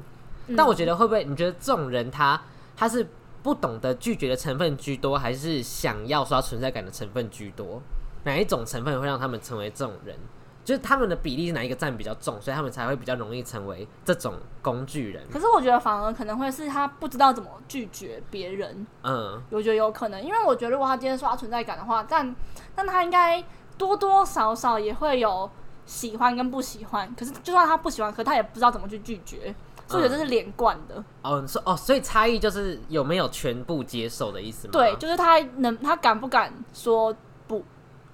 [0.48, 1.22] 嗯但我觉得会不会？
[1.22, 2.42] 你觉得这种人他
[2.76, 3.06] 他是
[3.42, 7.80] 不懂得拒绝的成分居多，还是想要刷存在感的成分居多？
[8.24, 10.16] 哪一种成分会让他们成为这种人？
[10.64, 15.26] 就是他们的比例是哪一个占比较重，所以他们才会比较容易成为这种工具人。
[15.30, 22.34] 可是我觉得反而可能会是他不知道怎么拒绝别人，嗯，我觉得有可能，因为我觉得如果他今天刷存在感的话，但
[22.74, 23.42] 但他应该
[23.78, 25.50] 多多少少也会有
[25.86, 27.12] 喜欢跟不喜欢。
[27.18, 29.54] 可是就算他不喜欢，可他也不知道怎么去拒绝，
[29.86, 31.02] 所以我觉得这是连贯的。
[31.22, 34.72] 哦，你说哦，所以差异就是有没有全部接受的意思吗？
[34.72, 37.14] 对，就是他能他敢不敢说
[37.48, 37.64] 不？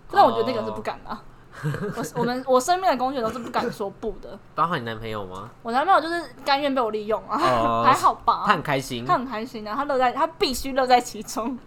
[0.09, 1.23] 但我觉得那个人是不敢的啊、
[1.97, 4.39] 我我们我身边的工具人都是不敢说不的。
[4.55, 5.51] 包括你男朋友吗？
[5.63, 8.45] 我男朋友就是甘愿被我利用啊，哦 还好吧？
[8.47, 9.05] 他很开心。
[9.05, 11.59] 他很开心啊，他乐在，他必须乐在其中。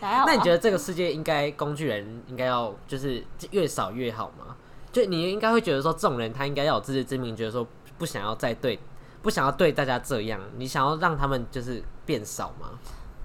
[0.00, 0.24] 还好、啊。
[0.26, 4.56] 那你觉得这个世界应该工具人应该要就是越少越好吗？
[4.92, 7.66] 就你应该会觉得说，这种人他应该要有自知之明，觉得说
[7.98, 8.78] 不想要再对
[9.22, 12.70] 不想要对大家这样，你想要让他们就是变少吗？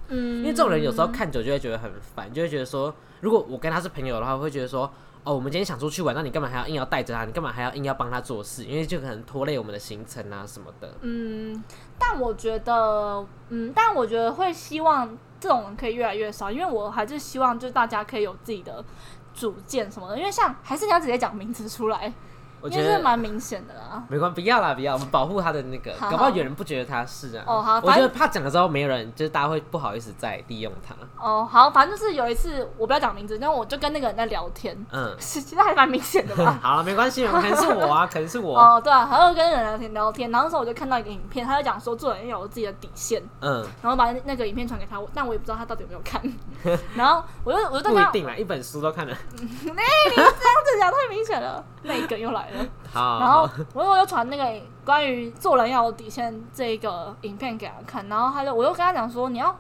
[0.10, 4.92] 嗯，因为这种人有时候看久就会觉得很烦，就会觉得说，如果我跟他是朋友的话，会觉得说，
[5.26, 7.26] 哦，我们今天想出去玩，那你干嘛还要硬要带着他？
[7.26, 8.64] 你干嘛还要硬要帮他做事？
[8.64, 10.94] 因为就可能拖累我们的行程啊什么的。
[11.02, 11.64] 嗯，
[11.98, 18.86] 但我觉得，嗯，但我觉得会希望这种人可以越来越少，因为我还是希望就是大家可以有自己的
[19.34, 22.14] 主见什么的，因为像还是你要直接讲名字出来，
[22.62, 24.04] 我觉得蛮明显的啦。
[24.08, 27.44] 没关，不要啦，不要，我们保护他的那个，好搞不好有人不觉得他是啊。
[27.46, 30.96] 哦好我觉得怕讲了之后没有人，就是大家会不好意思再利用他。
[31.18, 36.58] 哦，好，反正就是有一次我不要讲名字，但我就跟那个人在聊天，嗯，其实还蛮明显的吧。
[36.64, 38.60] 好了，没关系，可能是我啊， 可能是我。
[38.60, 46.22] 哦，对啊，然后跟人聊天聊天，然后那时候我就看到一个影片，他就讲说做人要有自己的底线，嗯，然后把那个影片传给他，但我也不知道他到底有没有看。
[46.96, 50.16] 然后我就我就跟他，不一定啦，一本书都看了那你。
[50.16, 50.32] 这样
[50.64, 52.55] 子讲太明显了，那一个又来了。
[52.92, 59.56] 好，然后我又又传那个关于做人要有底线这一个影片给他看，然后他就我又跟他讲说，你要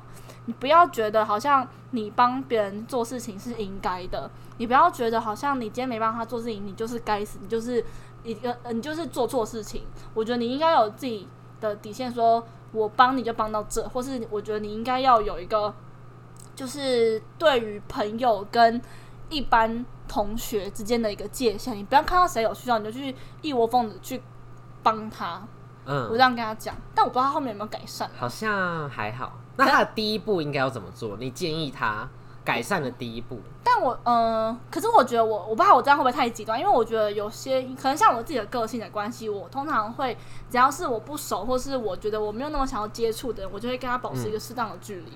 [0.45, 7.83] 你不要觉得好像你帮别人做事情是应该的，你不要觉得好像你今天没帮他做事情，你就是该死，你就是
[8.23, 9.83] 一个呃你就是做错事情。
[10.13, 11.27] 我觉得你应该有自己
[11.59, 15.73] 的底线，说我帮你就帮到这，或是我觉得你应该要有一个，
[16.55, 18.81] 就是对于朋友跟
[19.29, 24.21] 一般同学之间的一个界限，你不要看到谁有需要你就去一窝蜂的去
[24.83, 25.41] 帮他。
[25.87, 28.09] 嗯我这嗯，样跟他讲，但我不知道他后面有没有改善。
[28.17, 29.33] 好像还好。
[29.55, 31.15] 那他的第一步应该要怎么做？
[31.17, 32.09] 你建议他
[32.43, 33.39] 改善的第一步？
[33.63, 40.17] 但我嗯、呃可是我觉得我我不知道我这样会不会太极端，因为我觉得有些可能像我自己的个性的关系，我通常会
[40.49, 45.11] 只要是我不熟，或是我觉得我没有那么想要接触的人，我就会跟他保持一个适当的距离。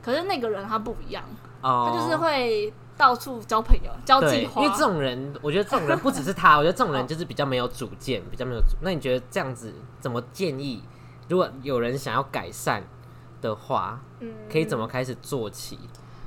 [0.00, 1.24] 可是那个人他不一样，
[1.60, 4.62] 哦，他就是会到处交朋友、交对，际花。
[4.62, 8.76] 因为这种人，我觉得这种人不只是他， 我觉得这种哦人就是比较没有主见，比较没有主。
[8.80, 10.82] 那你觉得这样子怎么建议？
[11.28, 12.82] 如果有人想要改善
[13.40, 15.78] 的话，嗯可以怎么开始做起？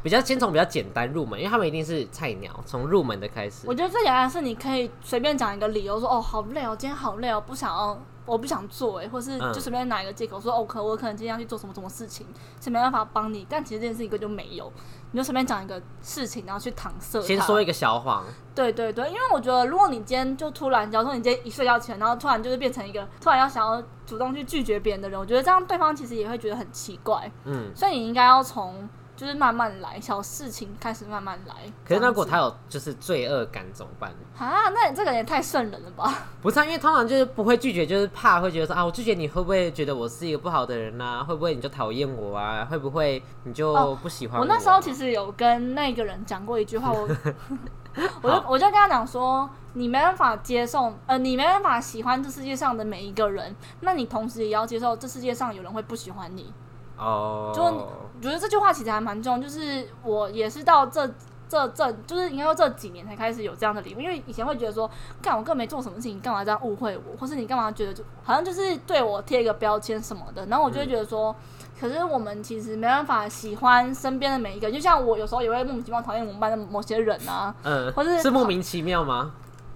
[0.04, 3.74] 比较先从比较简单入门，因为他们一定是菜鸟，从入门的开始我。
[3.74, 12.28] 觉得最简单是你可以随便讲一个理由说哦好累哦，今天好累哦，不想要，我不想做哎，或是嗯就随便拿一个借口说哦可我可能今天要去做什么什么事情，
[12.62, 14.72] 是没办法帮你，但其实这件事情根本就没有，
[15.12, 27.32] 你就随便讲一个事情，然后去搪塞先说一个小谎，对对对，因为我觉得，如果你今天就突然，假如说你今天一睡觉起来，然后突然就是变成一个突然要想要主动去拒绝别人的人，我觉得这样对方其实也会觉得很奇怪。
[27.46, 27.72] 嗯。
[27.76, 28.88] 所以你应该要从
[29.18, 31.56] 就是慢慢来，小事情开始慢慢来。
[31.84, 34.12] 可是那如果他有就是罪恶感怎么办？
[34.38, 36.28] 啊，那你这个也太顺人了吧？
[36.40, 42.64] 不是、啊，因为通常就是不会拒绝，就是怕会觉得说啊，我拒绝你会不会觉得我是一个不好的人呐、会不会你就讨厌我啊？
[42.64, 47.10] 会不会你就哦不喜欢我那时候其实有跟那个人讲过一句话， 我
[48.22, 56.54] 我就我就跟他讲说，你没办法接受，呃，你没办法喜欢这世界上的每一个人，那你同时也要接受这世界上有人会不喜欢你。
[56.98, 61.08] 哦，就我觉得这句话其实还蛮重要，就是我也是到这
[61.48, 64.90] 这这，就是应该说这几年才开始有这样的理论，因为以前会觉得说，
[65.22, 71.34] 干我根本没做什么事情，干嘛这样误会我，或是你干嘛觉得就好像就是对我贴一个标签什么的，然后我就会觉得说，
[71.80, 79.32] 可是我们其实没办法喜欢身边的每一个，就像我有时候也会莫名其妙讨厌我们班的某些人啊，嗯，或是是莫名其妙吗？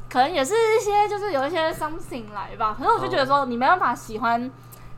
[0.09, 2.75] 可能也是一些就是有一些 something 来吧。
[2.77, 4.51] 可是我就觉得说，你没办法喜欢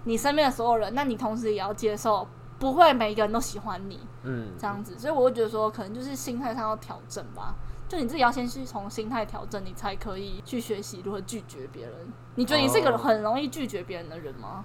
[0.05, 2.27] 你身边的所有人，那你同时也要接受，
[2.59, 4.97] 不会每一个人都喜欢你嗯，这样子。
[4.97, 7.55] 所以我会觉得说，可能就是心态上要调整吧。
[7.87, 11.93] 就你自己要先去从心态调整，你才可以去学习如何拒绝别人。
[12.35, 14.63] 你觉得你是一个哦很容易拒绝别人的人吗？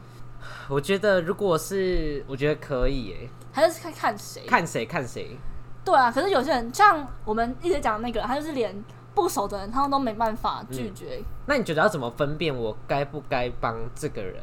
[0.69, 4.47] 我觉得如果是，我觉得可以耶，还是看看谁？
[4.47, 5.37] 看谁看谁。
[5.85, 8.75] 对啊，可是有些人像我们一直讲的那个，他就是连
[9.15, 11.23] 不熟的人，他们都没办法拒绝。
[11.47, 14.43] 那你觉得要怎么分辨我该不该帮这个人？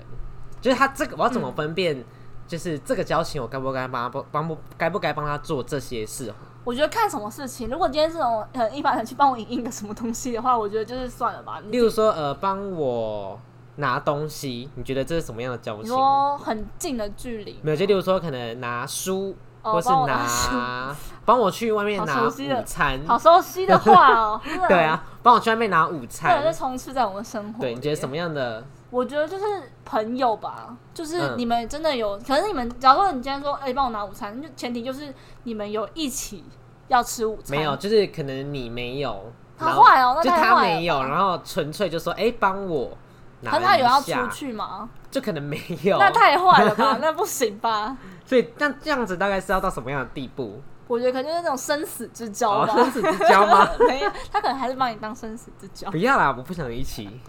[0.65, 2.04] 就是他这个我要怎么分辨？
[2.47, 6.34] 就是这个交情我该不该帮他帮帮不该不该帮他做这些事？
[6.63, 11.62] 我觉得看什么事情，如果今天是那种很一般人去帮我影印个什么东西的话，我觉得就是算了吧。
[11.69, 13.39] 例如说，呃，帮我
[13.75, 15.89] 拿东西，你觉得这是什么样的交你情？
[15.91, 22.30] 说很近的距离，没有，就例如说，可能拿书，哦或是拿拿帮我去外面拿午
[22.65, 22.99] 餐。
[23.06, 24.41] 好熟悉的话哦。
[24.67, 26.60] 对，啊，帮我去外面拿午餐是。
[26.60, 27.62] 充斥在我们生活。
[27.62, 28.08] 对，你觉得什？
[28.10, 28.63] 么样的？
[28.89, 29.43] 我觉得就是
[29.84, 36.43] 朋友吧，就是嗯你们真的有，可是你们假如说你今天说，哎、帮我拿午餐，就前提就是你们有一起
[36.88, 37.58] 要吃午餐。
[37.58, 42.98] 没有，就是可能你没有，他坏哦那就他没有，然后纯粹就说，哎，帮我
[43.41, 44.89] 拿可是他有要出，去吗？
[45.12, 45.98] 就可能没有。
[45.98, 47.98] 那太坏了吧， 那不行吧？
[48.26, 50.62] 所以那这样子大概是要到什么样的地步？
[50.88, 52.74] 我觉得可能就是那种生死之交哦，吧。
[52.76, 53.67] 生死之交吗？
[53.88, 55.98] 没有，他可能还是把你当生死之交不。
[55.98, 57.19] 要啦，我不想一起。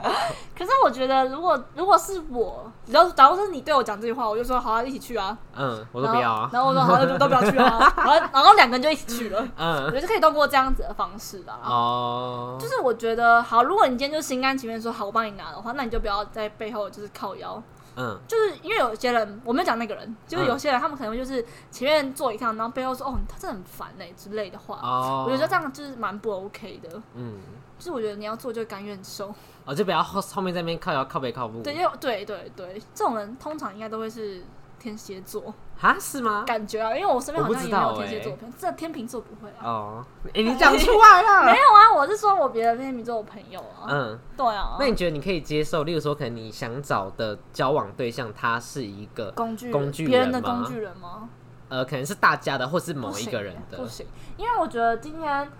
[0.56, 5.36] 可是我觉得，如果如果是我，然后假如是你对我讲这句话，我就说好啊，一起去啊。
[5.54, 6.50] 嗯，我都不要啊。
[6.52, 7.92] 然后我说好，那就都不要去啊。
[7.96, 9.40] 然后然后两个人就一起去了。
[9.56, 11.52] 嗯我嗯，觉得是可以通过这样子的方式的。
[11.64, 17.62] 哦，就是我觉得好，如果你今天就心甘情愿说好，我帮你拿的话，那你就不要在背后就是靠腰。
[17.96, 24.78] 嗯，就是因为有些人，我没有讲那个人，就是有些人他们可能会就是前面做一趟，然后背后说哦，他真的很烦哎、之类的话。
[24.82, 27.00] 哦，我觉得这样就是蛮不 OK 的。
[27.14, 27.38] 嗯，
[27.78, 29.34] 就是我觉得你要做就甘愿受。
[29.64, 31.62] 哦，就不要后后面在那边靠要靠背靠不。
[31.62, 34.42] 对，因为对对对，这种人通常应该都会是
[34.78, 36.44] 天蝎座，哈，是吗？
[36.46, 39.62] 感觉啊，因为我身边好像也没有天蝎座的朋友，这天秤座不会啊。
[39.64, 41.44] 哦，哎，你 讲出来了。
[41.50, 43.88] 没有啊，我是说我别的天秤座的朋友啊。
[43.88, 44.76] 嗯，对啊。
[44.78, 45.84] 那你觉得你可以接受？
[45.84, 51.28] 例如说，可能你想找的交往对象，他是一个工具工具别人的工具人吗？
[51.68, 53.86] 呃，可能是大家的，或是某一个人的不。
[53.86, 55.50] 行，因为我觉得今天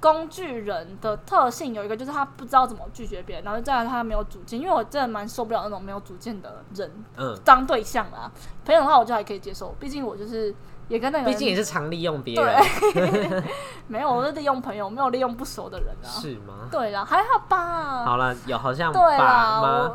[0.00, 8.30] 工具人的特性有一个，就是他不知道怎么拒绝别人，然后再来他没有主见，因为我真的蛮受不了那种没有主见的人嗯，当对象啦。
[8.64, 10.54] 朋友的话，我就还可以接受，毕竟我就是
[10.88, 12.56] 也跟那个人毕竟也是常利用别人，
[12.94, 13.42] 对，
[13.86, 16.08] 没有，我是利用朋友，没有利用不熟的人啊。
[16.08, 16.68] 是吗？
[16.70, 18.04] 对啦，还好吧。
[18.04, 19.94] 好了，有好像对吧啦，吗？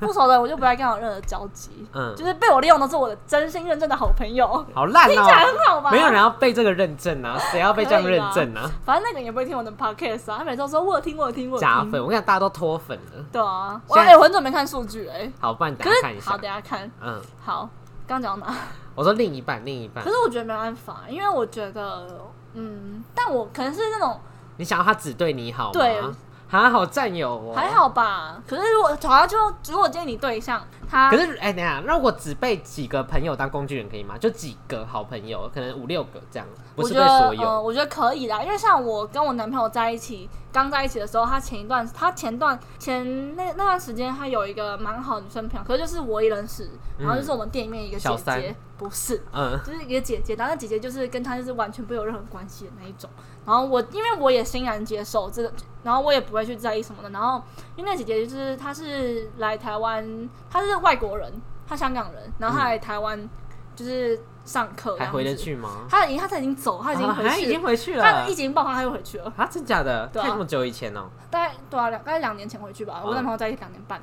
[0.00, 5.90] 我不熟的我就不爱跟我任何交集， 嗯就是被我利用的是我的真心认证的好朋友， 好烂听起来哦、很好吧？
[5.90, 8.70] 没有人要被这个认证啊，谁要被这样认证啊？
[8.84, 11.68] 反正那个人也不会听我的 podcast 啊，他每次都说我有听，我有听，我有听。
[11.68, 13.24] 假粉，我跟你讲，大家都脱粉了。
[13.32, 16.30] 对啊，我现在哎、我很久没看数据哎、好，不然等可是好，下看一下。
[16.30, 16.90] 好等下看。
[17.02, 17.68] 嗯，好，
[18.10, 18.54] 刚讲到哪？
[18.96, 22.08] 我说另一半，另一半可，是我觉得没办法，因为我觉得，
[22.54, 24.18] 嗯，但我可能是那种
[24.56, 25.72] 你想要他只对你好吗？
[25.72, 26.02] 对
[26.50, 27.70] 还好占有哦，还。
[27.70, 28.42] 好吧。
[28.46, 29.38] 可是如果好像就
[29.72, 34.18] 如果今天你对象他可是，哎、等一下，如果只被几个朋友当工具人可以吗？
[34.18, 53.08] 就几个好朋友，可能五六个这样，不是我觉得我觉得可以啦，因为像我跟我男朋友在一起，刚在一起的时候，他前一段，他前段前那那段时间，他有一个蛮好的女生朋友，可是就是我也认识，然后就是我们店里面一个姐姐，不是，嗯，就是一个姐姐，然后那姐姐就是跟他就是完全不有任何关系的那一种。
[53.46, 57.10] 然后我因为我也欣然接受这个，然后我也不会去在意什么的。
[57.10, 57.42] 然后
[57.76, 61.32] 因为那姐姐就是她是来台湾，她是外国人，
[61.66, 63.28] 她香港人，然后她来台湾
[63.74, 65.34] 就是上课，还回得。
[65.34, 65.86] 去吗？
[65.88, 68.34] 她已经她才已经走，她已经啊回去，还已经回去了她疫。
[68.34, 69.32] 情爆发，她又回去了。
[69.36, 70.06] 啊，真假的？
[70.12, 73.00] 对啊太这么久以前哦、大概对啊，两大概两年前回去吧。
[73.02, 74.00] 嗯我男朋友在一起两年半，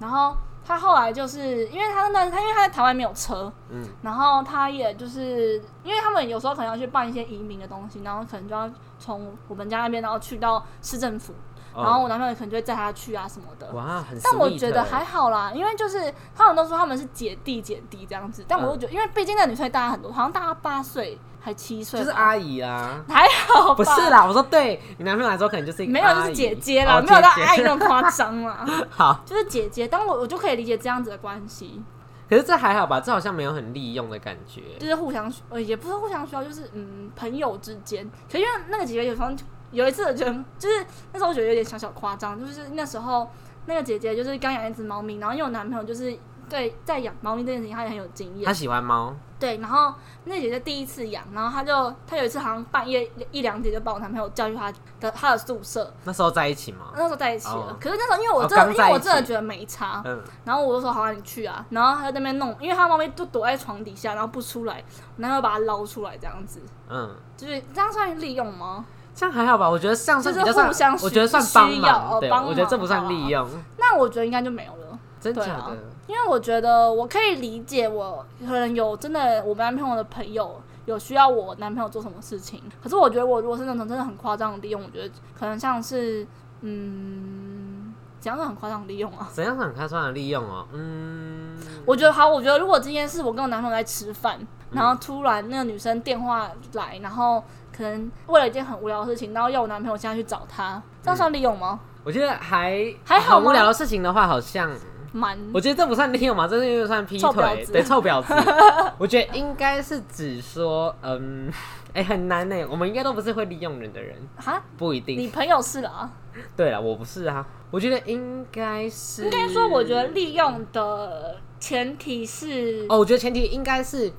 [0.00, 0.36] 然后
[0.70, 11.32] 他后来就是因为他那他因为他在台湾没有车，嗯，然后他也就是因为他们有时候可能要去办一些移民的东西，然后可能就要从我们家那边然后去到市政府，
[11.74, 13.68] 哦然后我男朋友可能就会载他去啊什么的。
[13.72, 14.28] 哇，很 sweet 欸。
[14.30, 23.02] 但我觉得还好啦，因为就是他们都说他们是姐弟姐弟这样子，但我就觉得，因为毕竟那女生大他很多，好像大他八岁还七岁，就是阿姨啊。
[23.08, 28.66] 还好吧不是啦，我说对你男朋友来说，可能就是一个没有就是姐姐啦，哦没有到阿姨那么夸张啦。
[28.90, 31.82] 好，就是姐姐，但我我就可以理解这样子的关系，
[32.28, 33.00] 可是这还好吧？
[33.00, 34.60] 这好像没有很利用的感觉。
[34.78, 38.08] 就是互相需呃也不是互相需要，就是嗯朋友之间。
[38.30, 39.30] 可因为那个姐姐有时候
[39.70, 43.30] 有一次我觉得就是那时候我觉得有点小小夸张，就是那时候
[43.66, 46.16] 那个姐姐就是刚养一只猫咪，然后因为我男朋友就是
[46.48, 49.92] 对在养猫咪这件事情他也很有经他验，喜欢猫，对，然后
[50.24, 56.92] 那姐姐第一次养，然后她就她有一次好像半夜一两点就把我男朋友叫去她的她的宿舍，那时候在一起吗？
[56.94, 57.54] 那时候在一起了。
[57.54, 61.64] 哦可是那时候因为我哦真的、因为我真的觉得没差，嗯，然后我就说好啊，你去啊。
[61.70, 64.84] 然后他在那边弄，因为他猫咪就躲在床底下，然后不出来，
[65.16, 68.84] 我男朋友把它捞出来，这样子，嗯，就是这样算利用吗？
[69.14, 69.68] 这样还好吧？
[69.68, 73.48] 我觉得这样是互相，我觉得算帮需要忙，对，我觉得这不算忙利用，
[73.78, 74.98] 那我觉得应该就没有了。
[75.20, 75.76] 真假的？
[76.10, 86.26] 因为我觉得我可以理解，我可能有真的我男朋友的朋友有需要我男朋友做什么事情，可是我觉得我如果是那种真的很夸张的利用，我觉得可能像是
[86.62, 89.28] 嗯，怎样是很夸张的利用啊？
[89.32, 90.66] 怎样很夸张的利用哦？
[90.72, 94.36] 嗯，我觉得好，我觉得如果今天是我跟我男朋友在吃饭，
[94.72, 97.40] 然后突然那个女生电话来，然后
[97.72, 101.78] 可能为了一件很无聊的事情，然后要我男朋友现在去找她，这样算利用吗？
[102.02, 104.70] 我觉得还还好无聊的事情的话，好像
[105.12, 108.32] 蛮我觉得这不算利用嘛，这是因为算劈腿，子对，臭婊子。
[108.98, 111.52] 我觉得应该是指说，嗯，
[111.92, 112.64] 哎、很难呢。
[112.70, 115.18] 我们应该都不是会利用人的人，哈，不一定。
[115.18, 116.10] 你朋友是啊。
[116.56, 117.44] 对了，我不是啊。
[117.70, 124.12] 我觉得应该是，应该说，我觉得利用的前提是，哦，我觉得前提应该是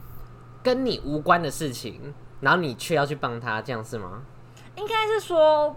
[0.62, 4.22] 跟你无关的事情，然后你却要去帮他，这样是吗？
[4.76, 5.76] 应该是说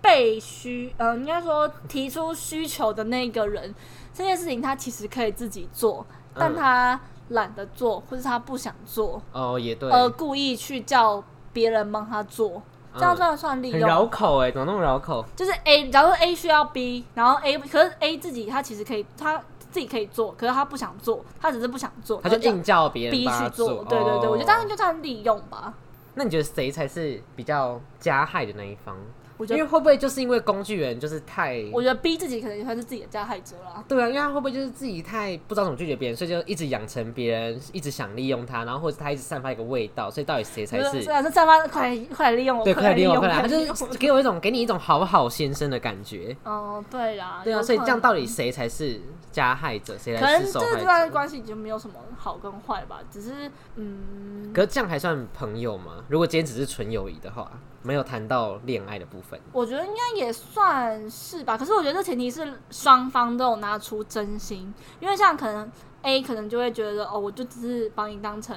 [0.00, 3.74] 被需，呃，应该说提出需求的那个人，
[4.14, 11.22] 这件事情他其实可以自己做，但嗯他懒得做，或是他不想做，哦，也对，而故意去叫
[11.52, 12.62] 别人帮他做，
[12.94, 13.88] 这样嗯算不算利很用？
[13.88, 15.24] 绕口哎，怎么那么绕口？
[15.34, 19.38] 就是 A，假如说 A 需要 B，然后 A 可是 A 自己他其实可以，他
[19.70, 23.84] 自己可以做，可是他不想做，他只是不想做，他就叫硬叫别人 B 帮他去做。
[23.84, 25.72] 对对对，我觉得这哦样就算利用吧。
[26.14, 28.94] 那你觉得谁才是比较加害的那一方？
[29.42, 31.60] 我觉得，因为会不会就是因为工具人就是太……
[31.72, 33.82] 我觉得逼自己可能也算是自己的加害者啦。
[33.88, 41.12] 对啊，因为他会不会就是自己太不知道怎么拒绝别人，所以就一直养成别人一直想利用他，然后或者他一直散发一个味道，所以到底谁才是就是虽？
[41.12, 43.42] 然是散发，快来快来利用我，对，快来利用我，快来！
[43.42, 46.36] 他就是给我一种给你一种好好先生的感觉。
[46.44, 49.00] 哦，对啦，对啊，有所以这样能到底谁才是
[49.32, 51.12] 加害者，谁可才是受能这这段害者？
[51.12, 56.04] 关系已经没有什么好跟坏吧，只是嗯，可是这样还算朋友吗？
[56.08, 57.50] 如果今天只是纯友谊的话，
[57.82, 59.38] 没有谈到恋爱的部分。
[59.52, 61.56] 我觉得应该也算是吧。
[61.58, 65.70] 可是我觉得这前提是双方都有拿出真心，因为像可能
[66.02, 68.56] A 可能就会觉得哦，我就只是把你当成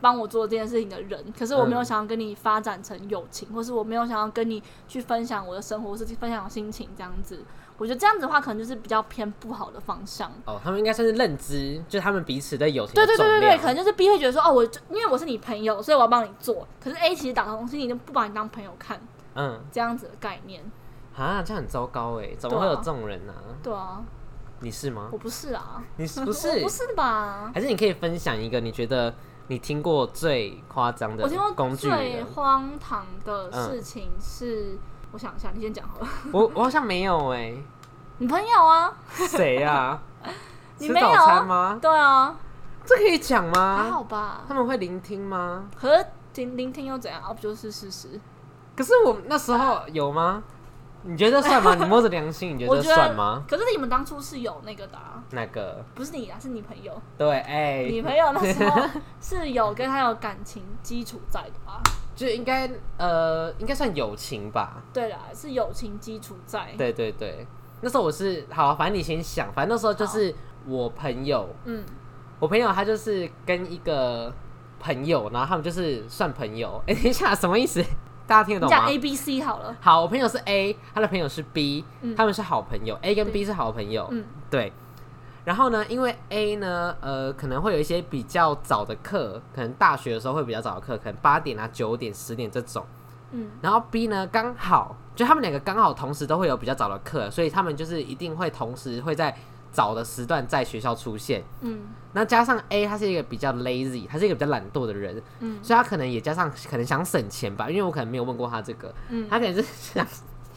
[0.00, 7.44] 帮我做这件事情的人，可是我没有想要跟你发展成友情，或是我没有想要跟你去分享我的生活，或是分享心情这样子。
[7.78, 10.30] 我觉得这样子的话，可能就是比较偏不好的方向。
[10.44, 13.06] 哦，他们应该算是认知，就是他们彼此的友情对。
[13.06, 16.66] 对对对对，可能就是 B 会觉得说，哦，我就因为我是你朋友，所以我要帮你做。
[16.82, 19.00] 可是 A 其实打从心里就不把你当朋友看，
[19.34, 20.62] 嗯，这样子的概念。
[21.16, 24.00] 啊，这样很糟糕哎，怎么会有这种人呢、对啊，
[24.60, 25.18] 你是吗我？
[25.18, 26.68] 不是啊，你是 不我是不？
[26.68, 27.50] 是吧？
[27.54, 29.14] 还是你可以分享一个你觉得
[29.48, 32.22] 你听过最夸张的我听过最？
[32.24, 34.78] 荒唐的嗯事情是，
[35.12, 36.08] 我想一下，你先讲好了。
[36.32, 37.54] 我我好像没有哎、
[38.18, 38.92] 你朋友啊？
[39.12, 39.98] 谁呀、
[40.78, 41.78] 你没有吃早餐吗？
[41.80, 42.34] 对啊，
[42.84, 43.90] 这可以讲吗还？
[43.90, 44.40] 好吧。
[44.48, 45.64] 他们会聆听吗？
[45.78, 47.20] 可是听聆听又怎样？
[47.22, 48.20] 啊，不就是事实？
[48.74, 50.42] 可是我那时候有吗？
[51.04, 51.74] 你觉得算吗？
[51.78, 53.42] 你摸着良心，你觉得算吗？
[53.48, 56.92] 可是你们当初是有那个的、啊，那个不是你啊，是你朋友。
[57.18, 58.80] 对，哎、你朋友那时候
[59.20, 61.82] 是有跟他有感情基础在的吧？
[62.14, 64.82] 就应该呃，应该算友情吧。
[64.92, 66.74] 对啦，是友情基础在。
[66.76, 67.46] 对对对，
[67.80, 70.34] 那时候我是好，反正你先想，反正那时候就是
[70.66, 71.84] 我朋友，嗯，
[72.38, 74.32] 我朋友他就是跟一个
[74.78, 76.82] 朋友，然后他们就是算朋友。
[76.86, 77.82] 哎、等一下，什么意思？
[78.26, 79.76] 大家听得懂吗？A B C 好了。
[79.80, 84.72] 好，我朋友是 A，他的朋友是 B，、嗯他们是好朋友，A 跟 B 是好朋友，嗯对。
[85.44, 92.86] 然后呢，因为 A 呢，呃，可能会有一些比较早的课，可能大学的时候会比较早的课，可能八点啊、九点、十点这种。
[93.32, 93.50] 嗯。
[93.60, 99.36] 然后 B 呢，刚好就他们两个刚好同时都会有比较早的课，所以他们就是一定会同时会在
[99.72, 101.42] 早的时段在学校出现。
[101.62, 101.80] 嗯。
[102.12, 105.58] 那加上 A 他是一个比较 lazy，他是一个比较懒惰的人，嗯。
[105.62, 110.06] 所以他可能也加上可能想省钱吧，因为我可能没有问过他这个，嗯，他可能是想，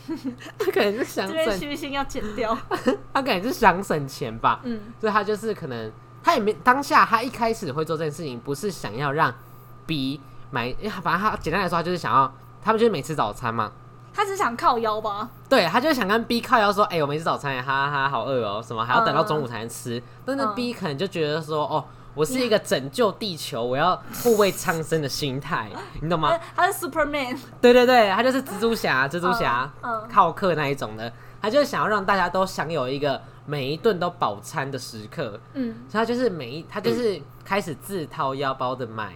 [0.57, 2.57] 他可能是想这边省，虚心要剪掉。
[3.13, 5.91] 他可能是想省钱吧，嗯所以他就是可能
[6.23, 9.33] 他也没当下他一开始会做这件事情，不是想要让
[9.85, 10.19] B
[10.51, 13.71] 买，因为反正他简单来说，他就是想要他们就是没吃早餐嘛，
[14.13, 15.29] 他只是想靠腰吧？
[15.49, 20.01] 对他就是想跟 B 靠腰说，哎、我没吃早餐耶，哈哈哈，好饿哦，什么还要等到中午才能吃。
[20.25, 21.83] 但是嗯 B 可能就觉得说，哦，
[22.15, 25.69] 我是一个拯救地球，我要护卫苍生的心态，
[26.01, 26.35] 你懂吗？
[26.55, 27.37] 他是 Superman。
[27.61, 31.11] 对对对，他就是蜘蛛侠，蜘蛛侠、嗯嗯好客那一种的，
[31.41, 39.13] 他就是想要让大家都享有一个每一顿都饱餐的时刻，嗯，所以他就是每一他就是开始自掏腰包的买。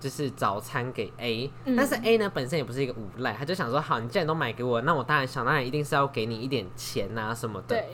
[0.00, 7.68] 就是早餐给 A，、嗯但是 A 呢本身也不是一个无赖，他就想说，好，你既然都买给我，那我当然想当然一定是要给你一点钱啊什么的。
[7.68, 7.88] 对。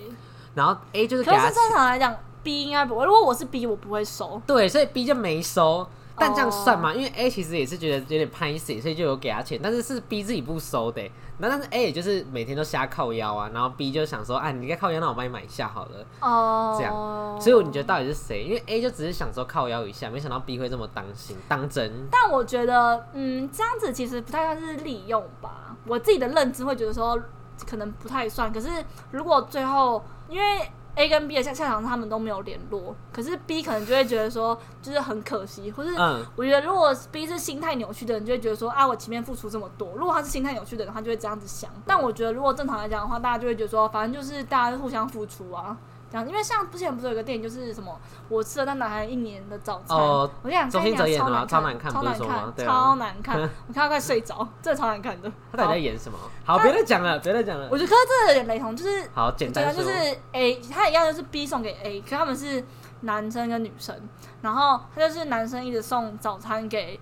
[0.53, 2.13] 然后 A 就是给可是他钱正常来讲
[2.43, 3.05] ，B 应该不会。
[3.05, 4.41] 如果我是 B，我不会收。
[4.47, 5.87] 对，所以 B 就没收。
[6.17, 6.95] 但这样算哦吗？
[6.95, 11.11] 因为 A 其实也是觉得有点拍死，所以就有给他钱，但是是 B 自己不收的欸。
[11.39, 16.05] 那但是 A 也就是每天都瞎靠腰啊，然后 B 就想说，啊，你该靠腰，那我帮你买一下好了。
[16.21, 18.45] 哦，这样所以你觉得到底是谁？
[18.45, 21.91] 因为 A 就只是想说靠腰一下，没想到 B 会这么当心当真。
[22.11, 25.75] 但我觉得，嗯，这样子其实不太算是利用吧。
[25.87, 27.19] 我自己的认知会觉得说，
[27.67, 28.53] 可能不太算。
[28.53, 28.69] 可是
[29.11, 39.93] 如果最后，因为 A 跟 B 的下下场他们都没有联络，可是 B 可能就会觉得说，就是很可惜，或是嗯，我觉得如果 B 是心态扭曲的人，就会觉得说啊，我前面付出这么多。
[39.97, 41.71] 如果他是心态扭曲的人，他就会这样子想。
[41.87, 45.77] 但我觉得如果正常来讲的话，大家就会觉得说，反正就是大家互相付出啊。
[46.11, 47.99] 这样，因为像之前不是有个电影，就是什么
[48.29, 55.31] 我吃了那男孩一年的早餐，哦我想周星哲演超超难看超难不是说吗看，对啊超难看， 我看到快睡着，真的超难看的。
[55.53, 56.19] 他到底在演什么？
[56.45, 57.79] 好，别再讲了，别再讲了我。
[57.79, 59.83] 觉得这个有点雷同，就是好，简单说。
[59.83, 62.65] 就是 A，他一样就是 B 送给 A，可是他们是
[63.03, 63.95] 男生跟女生，
[64.43, 66.99] 然后他就是男生一直送早餐给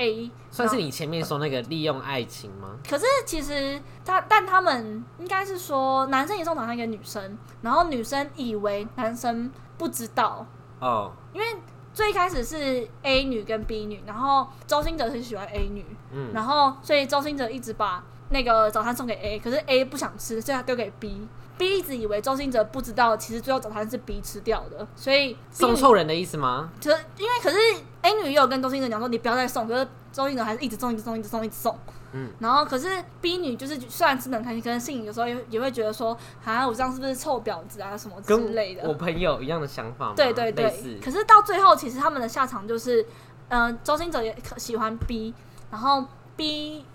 [0.00, 2.78] A，算是你前面说那个利用爱情吗？
[2.88, 10.46] 可是其实他，但他们应该是说男生也送早餐给女生，然后女生以为男生不知道，
[10.80, 11.46] 哦，因为
[11.92, 21.28] 最开始是 A 女跟 B 女，然后周星哲是喜欢 A 女，嗯，然后所以周星哲一直把那个早餐送给 A，可是 A 不想吃，所以他丢给 B。
[21.60, 26.70] B 一直以为周星哲不知道，其实最后早餐是 B 吃掉的，所以送错人的意思吗？
[26.82, 27.58] 可因为可是
[28.00, 31.78] A 女也有跟周星哲讲说，你不要再送，可是周星哲还是一直送，一直送，一直送，一直送。
[32.12, 32.88] 嗯，然后可是
[33.20, 38.88] B 女就是虽然吃的很开心，可是心里有时候也也会觉得说，啊，我这样是不是臭婊子啊什么之类的。
[38.88, 40.14] 我朋友一样的想法？
[40.16, 40.98] 对对对。
[41.04, 43.04] 可是到最后，其实他们的下场就是，
[43.48, 45.34] 嗯、周星哲也可喜欢 B，
[45.70, 46.06] 然后
[46.36, 46.86] B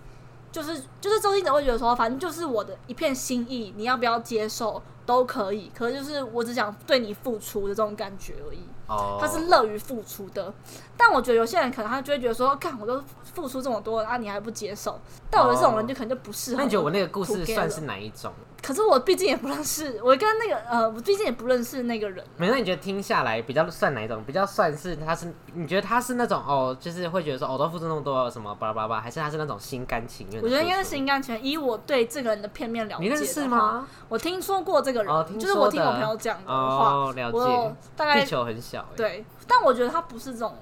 [0.56, 8.60] 就是就是周星驰会觉得说，反正就是我的一片心意，你要不要接受都可以，可是就是我只想对你付出的这种感觉而已。
[8.86, 10.52] 哦，他是乐于付出的，
[10.96, 14.98] 但我觉得有些人可能他就会觉得说，看我都付出这么多了啊，你还不接受？
[15.30, 16.58] 但我觉得这种人就可能就不适合。
[16.58, 18.32] 那你觉得我那个故事算是哪一种？
[18.62, 22.24] 可是我毕竟也不认识，我跟那个呃，我毕竟也不认识那个人。
[22.36, 24.24] 没，那你觉得听下来比较算哪一种？
[24.26, 30.42] 比较算是他是你觉得他是那种哦，就是会觉得说哦，我都付出那么多什么巴拉巴拉，还是他是那种心甘情愿？
[30.42, 30.90] 我觉得应该是。
[30.90, 31.44] 心甘情愿。
[31.44, 33.46] 以我对这个人的片面了解，你认识？
[33.46, 33.86] 吗？
[34.08, 36.54] 我听说过这个人，哦就是我听我朋友讲的话，
[36.90, 37.76] 哦，了解。
[37.94, 40.56] 大概地球很小，哎，对，但我觉得他不是这种，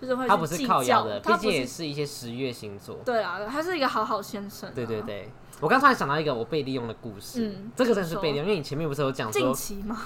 [0.00, 2.96] 就是会他不是靠腰的，毕竟也是是一些十月星座。
[3.04, 4.72] 对啊，他是一个好好先生、啊。
[4.74, 9.96] 对对，对，我刚突然想到一个我被利用的故事，嗯这个真是被利用，因为你前面不是有讲近说，期吗，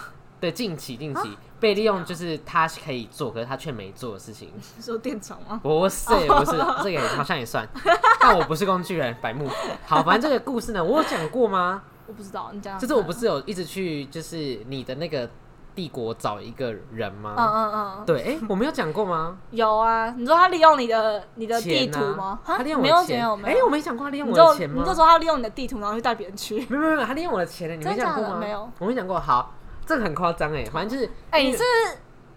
[0.40, 4.50] 对近期近啊期被利用就是他可以做，可是他却没做的事情。
[4.76, 5.60] 你说店长吗？
[5.62, 6.52] 不是不是，
[6.82, 7.68] 这个好像也算，
[8.20, 9.48] 但我不是工具人，白木。
[9.86, 11.84] 好，反正这个故事呢，我有讲过吗？
[12.08, 12.76] 我不知道，你讲。
[12.78, 15.30] 就是我不是有一直去，就是你的那个
[15.75, 17.35] 帝国找一个人吗？
[17.39, 19.39] 嗯嗯嗯，对，哎、我没有讲过吗？
[19.51, 20.11] 有啊。
[20.16, 22.39] 你说他利用你的你的地钱图吗？
[22.45, 23.64] 啊他利用我的钱，有没有。
[23.66, 24.83] 我没讲过他利用你就我的钱吗？
[24.83, 26.57] 你就说他利用你的地图，然后去带别人去。
[26.68, 28.37] 没有没有没有，他利用我的钱呢，你没讲过吗？
[28.39, 29.18] 没有，我没讲过。
[29.18, 29.55] 好，
[29.87, 31.62] 这个很夸张哎，反正就是，哎、你是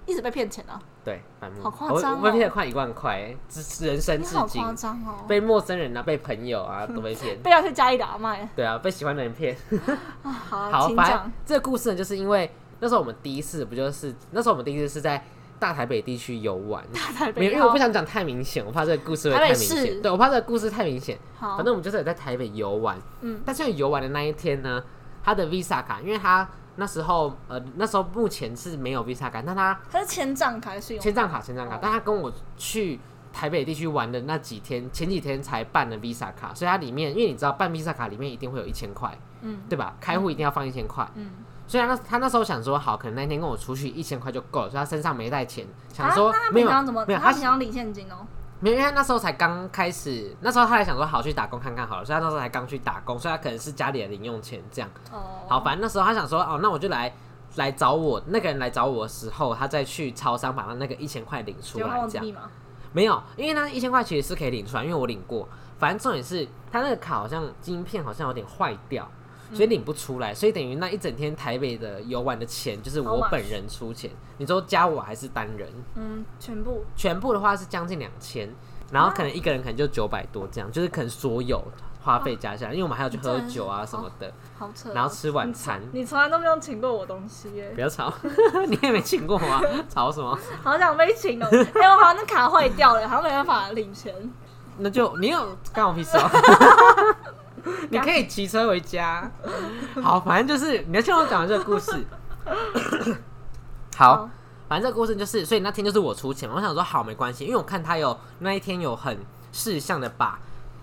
[0.05, 0.79] 一直被骗钱啊？
[1.03, 5.23] 对，反目，好夸张哦我我被骗了快一万块，哎至人生你好至今夸，张哦！
[5.27, 7.39] 被陌生人啊，被朋友啊 都被骗。
[7.43, 9.55] 被要去加一打卖对啊，被喜欢的人骗。
[10.23, 10.31] 啊！
[10.49, 11.31] 好，好，反正。
[11.45, 15.23] 这个故事呢，就是因为那时候我们第一次不就是那时候我们第一次是在
[15.57, 19.77] 大台北地区游玩，台北没有，因为我不想讲太明显，我怕这个故事会太明显。
[19.77, 21.17] 市对，我怕这个故事太明显。
[21.39, 23.41] 好，反正我们就是有在台北游玩，嗯。
[23.45, 24.83] 但是游玩的那一天呢，
[25.23, 31.03] 他的 Visa 卡，因为他那时候呃那时候目前是没有 Visa 卡，但他他是千账卡还是信用？
[31.03, 32.99] 千账卡千账卡哦，但他跟我去
[33.31, 39.59] 台北地区玩的那几天，前几天才办了 Visa 卡，所以它里面，因为你知道办 Visa 卡里面一定会有一千块，嗯。
[39.69, 39.95] 对吧？
[40.01, 41.31] 开户一定要放一千块，嗯，
[41.67, 46.69] 所以他那他那时候想说，好，可能那天跟我出去一千块就够了，所以他身上没带钱，想说、没有？
[47.05, 48.25] 没有，他他平常领现金哦。
[48.59, 54.89] 没有，因为他那时候才刚开始，那时候他还想说好去打工看看好了，所以他那时候才刚去打工，所以他可能是家里的零用钱这样。
[55.11, 57.13] 哦，好，反正那时候他想说，哦，那我就来
[57.55, 62.25] 来找我那个人来找我的时候，他再去超商把他那个一千块领出来这样。
[62.93, 65.47] 没有，因为那一千块其实是可以领出来，因为我领过。
[65.77, 69.05] 反正重点是他那个卡好像晶片好像有点坏掉，
[69.55, 74.11] 所以领不出来，所以等于那一整天台北的游玩的钱就是我本人出钱。
[74.37, 75.67] 你说加我还是单人？
[75.95, 78.53] 嗯，全部全部的话是将近两千，
[78.91, 81.63] 然后可能一个人可能就九百多这样，就是可能所有
[82.03, 84.91] 花费加起来，因为我们还要去喝酒啊什么的，好扯哦。
[84.93, 85.81] 然后吃晚餐。
[85.93, 88.13] 你从来都没有请过我东西耶，不要吵，
[88.67, 90.37] 你也没请过我啊， 吵什么？
[90.61, 91.47] 好想被请哦！
[91.51, 94.13] 哎，我好像那卡坏掉了，好像没办法领钱。
[94.77, 96.29] 那就你有干我屁事哦！
[97.89, 99.31] 你可以骑车回家。
[100.01, 102.05] 好，反正就是你要听我讲这个故事。
[103.97, 104.29] 好，
[104.67, 106.55] 反正这个故事就是，所以那天就是我出钱嘛。
[106.55, 109.17] 我想说好没关系，因为我看他有那一天有很
[109.51, 110.39] 事项的把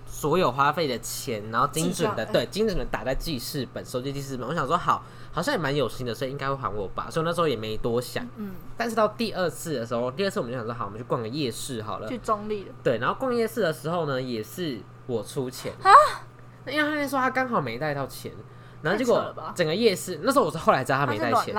[0.07, 4.49] 所有花费的钱，然后精准的对精准的打在记事本，手机记事本。
[4.49, 7.09] 我想说好，好像也蛮有心的，所以应该会还我吧。
[7.11, 8.27] 所以那时候也没多想。
[8.37, 8.53] 嗯。
[8.77, 12.09] 但是到第二次的时候，第二次我们就想说好，我们去逛个夜市好了。
[12.09, 12.71] 去中立的。
[12.83, 15.91] 对，然后逛夜市的时候呢，也是我出钱啊。
[16.67, 18.33] 因为他那说他刚好没带到钱。
[18.83, 21.55] 然后结果整个夜市，那时候我是后来知道他没带钱。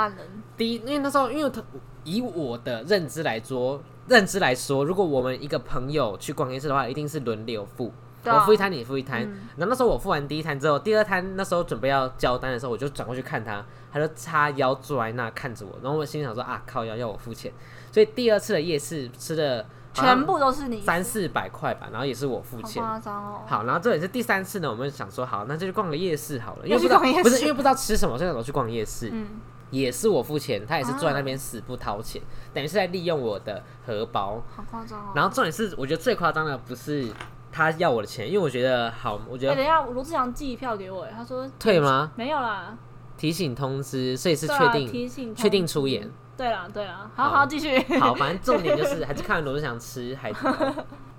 [0.57, 1.63] 第一，因为那时候，因为他
[2.03, 7.93] 以我的认知来说，认知来说，如果我们一个朋友去逛夜市的话，一定是轮流付，
[8.25, 9.21] 我付一摊，你付一摊。
[9.55, 17.49] 然后那时候我付完第一摊之后，第二摊那时候准备要交单的时候，我就转过去看他，他就叉腰坐在那看着我，然后我心想说啊，靠腰要我付钱。
[17.89, 19.65] 所以第二次的夜市吃的。
[19.93, 22.81] 全部都是你三四百块吧，然后也是我付钱。
[22.81, 23.41] 夸张哦！
[23.47, 29.09] 好，然后这也是第三次呢，我们想说好，那就去逛个夜市好了，因为不知道不是因为不知道吃什么，所以我去逛夜市。
[29.13, 29.27] 嗯，
[29.69, 32.21] 也是我付钱，他也是坐在那边死不掏钱，
[32.53, 34.41] 等于是在利用我的荷包。
[34.55, 35.11] 好夸张哦！
[35.15, 37.07] 然后重点是，我觉得最夸张的不是
[37.51, 39.55] 他要我的钱，因为我觉得好，我觉得。
[39.55, 42.11] 等一下，罗志祥寄票给我，他说退吗？
[42.15, 42.75] 没有啦，
[43.17, 46.09] 提醒通知，所以是确定提醒确定出演。
[46.35, 47.79] 对了对了，好好继续。
[47.99, 50.51] 好，反正重点就是 还是看罗志祥吃海底捞。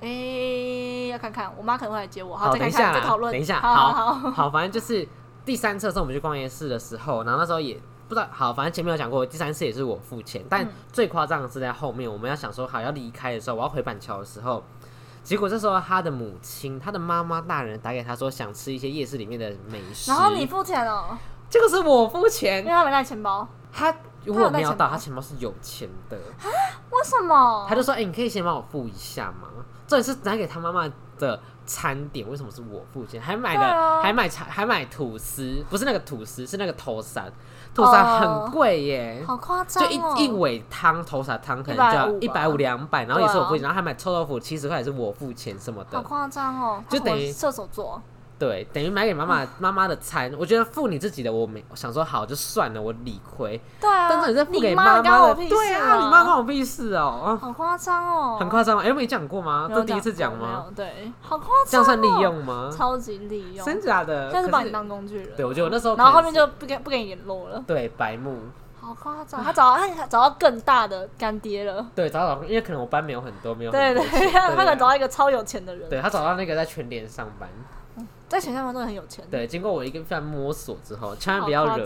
[0.01, 2.37] 哎， 要看看我妈可能会来接我。
[2.37, 3.33] 好，等一下再讨论。
[3.33, 5.07] 等一下，好好好，反正就是
[5.45, 8.27] 第三次的时候我们去逛夜市的时候，然后那时候也不知道。
[8.33, 14.65] 好，反正前面有讲过，第三次也是我付钱，但最夸张的是在后面，我们要想说好要离开的时候，我要回板桥的时候，
[15.23, 21.17] 结果这时候他的母亲，他的妈妈大人打给他说想吃一些夜市里面的美食，然后你付钱哦，
[21.49, 23.95] 这个是我付钱，因为他没带钱包，他。
[24.25, 26.47] 如果没有到，他钱包是有钱的啊？
[26.91, 27.67] 为什么？
[27.69, 29.49] 他就说：“哎，你可以先帮我付一下吗？”
[29.87, 33.21] 这也是拿给他妈妈的餐点，为什么是我付钱？
[33.21, 37.27] 还买的，还买茶，还买吐司，不是那个吐司，是那个头沙，
[37.75, 39.85] 头沙很贵耶，好夸张！
[39.85, 46.83] 就一一尾汤头沙汤可能就要一百五两百，然后也是我付钱，然后还买臭豆腐七十块也是我付钱什么的，好夸张哦！
[46.89, 48.01] 就等于射手座。
[48.37, 53.61] 对，等于买给妈妈妈妈的餐，我觉得付你自己的，我没想说好就算了，我理亏。
[53.81, 58.79] 对啊，但是你在付给妈妈的，对啊，你妈关我屁事哦，好夸张哦，很夸张。
[58.81, 59.69] 哎，没讲过吗？
[59.73, 60.67] 都第一次讲吗？
[60.75, 62.71] 对，好夸张，这样算利用吗？
[62.77, 64.31] 超级利用，真假的？
[64.33, 65.29] 但是把你当工具人。
[65.37, 67.63] 对，我觉得我那时候，然后后面就不给不给你联络了。
[67.67, 68.37] 对，白目，
[68.81, 69.43] 好夸张。
[69.45, 71.87] 他找到他找到更大的干爹了。
[71.95, 75.89] 对，找到，因为可能我班没有很多，没有对对，他可能找到一个超有钱的人。
[75.89, 77.49] 对他找到那个在全联上班。
[78.29, 79.25] 在全校都很有钱。
[79.31, 81.85] 对，经过我一个番摸索之后， 千万不要惹，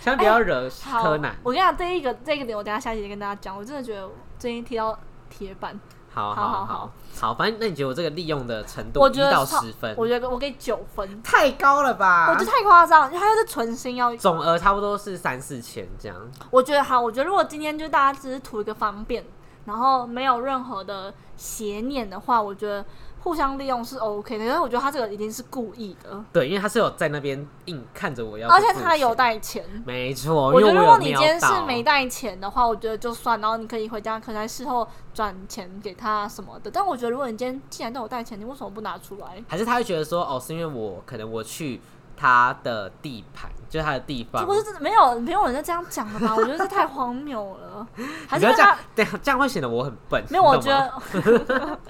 [0.00, 0.70] 千万不要惹
[1.02, 1.36] 柯南。
[1.42, 3.56] 我跟你讲，这一个这个点，我等下下集跟大家讲。
[3.56, 5.78] 我真的觉得最近踢到铁板。
[6.10, 9.92] 好好好好好，反正那你觉得我这个利用的程度一到十分？
[9.98, 12.28] 我觉得我给九分，太高了吧？
[12.30, 16.16] 我觉得太夸张，因为它就是存心要总额差不多是三四千这样。
[16.52, 19.24] 我觉得好，我觉得如果今天就大家只是图一个方便，
[19.64, 22.84] 然后没有任何的邪念的话，我觉得。
[23.24, 26.22] 互相利用是 OK 的，但是我觉得他这个一定是故意的。
[26.30, 29.64] 对，因为他是有在那边硬看着我要，而且他有带钱。
[29.86, 36.70] 没错，我觉得如果你今天是没带钱的话，我觉得就算，然后你可以回家，可能事后转钱给他什么的。
[36.70, 39.42] 但我觉得如果你今天既然都有带钱，你为什么不拿出来？
[39.48, 41.80] 还是他会觉得说，哦，是因为我可能我去
[42.14, 44.44] 他的地盘，就是他的地方。
[44.44, 46.34] 不是真的没有没有人在这样讲的吧？
[46.36, 47.86] 我觉得这太荒谬了。
[48.28, 50.22] 还是这样，对，这样会显得我很笨。
[50.28, 51.78] 没有，我觉得。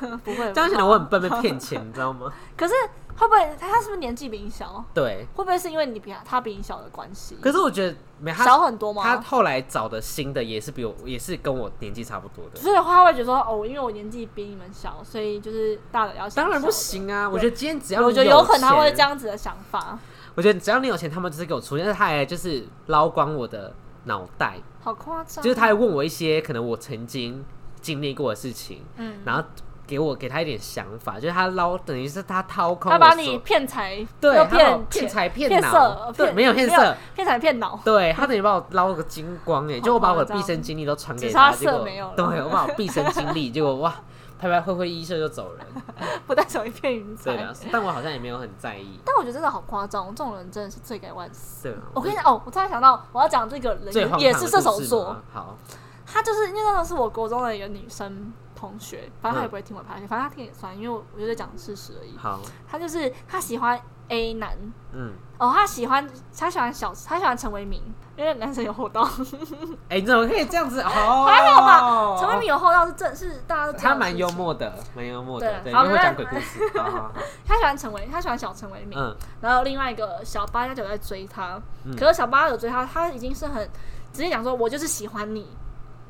[0.24, 2.32] 不会，这样显得我很 笨，被骗钱，你知道吗？
[2.56, 2.74] 可是
[3.16, 4.84] 会不会他他是不是年纪比你小？
[4.92, 7.36] 对，会不会是因为你比他他比你小的关系？
[7.40, 9.02] 可是我觉得没他小很多吗？
[9.02, 12.60] 他后来找的新的也是比我，也是跟我年纪差不多的。
[12.60, 17.28] 所以他会觉得说哦，因为我年纪比你们小，所以就是大的要当然不行啊！
[17.28, 19.98] 我觉得今天只要我觉得有可能他会这样子的想法。
[20.34, 23.74] 我觉得只要你有钱，他们就是给我出但是，他还就是捞光我的
[24.04, 25.42] 脑袋，好夸张！
[25.42, 27.42] 就是他还问我一些可能我曾经
[27.80, 29.42] 经历过的事情，嗯，然后。
[29.86, 43.94] 给我给他一点想法，就是他捞，等于是他掏空，他把你骗财，对，骗骗财骗脑，对，没有骗色，骗财骗脑，对他等于把我捞个精光哎， 就我把我的毕生精力都传给他，结果没有，对，我把我毕生精力，结果哇，
[44.40, 45.66] 拍拍挥挥衣袖就走人，
[46.26, 51.72] 不带走一片云彩，对啊，但我好像也没有很在意，但我觉得真的好夸张，这种人真的是罪该万死。
[51.94, 55.56] 我跟你讲哦，我突然想到，我要讲这个人也是射手座，好，
[56.04, 58.32] 他就是因为那时候是我国中的一个女生。
[58.68, 62.16] 同学，反正他也不会听我 o 反正他听也算，因为我我就在讲事实而已。
[62.16, 62.40] 好，
[62.70, 64.56] 他就是他喜欢 A 男，
[64.92, 67.82] 嗯，哦，他喜欢他喜欢小他喜欢陈为民，
[68.16, 69.02] 因为男生有厚道，
[69.90, 70.80] 哎、你怎么可以这样子？
[70.82, 72.16] 哦，还好吧？
[72.20, 76.60] 陈为民有厚道是正是大家都他蛮幽默的，蛮幽默的，对，对好那因为会讲鬼故事。
[77.46, 81.94] 他喜欢陈为，他喜欢小陈为民，嗯，然后另外一个小八加九在追他，嗯。
[81.96, 83.68] 可是小八有追他，他已经是很
[84.12, 85.65] 直接讲说，我就是喜欢你，他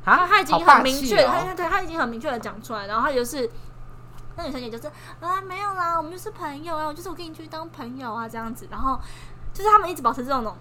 [0.06, 3.50] 啊，他已经很明确，他哦对他已经很明确的讲出来，然后他就是。
[4.38, 4.86] 那女生也就是
[5.18, 9.00] 啊没有啦，我们就是朋友啊，我就是我跟你去当朋友啊这样子，然后
[9.50, 10.54] 就是他们一直保持这种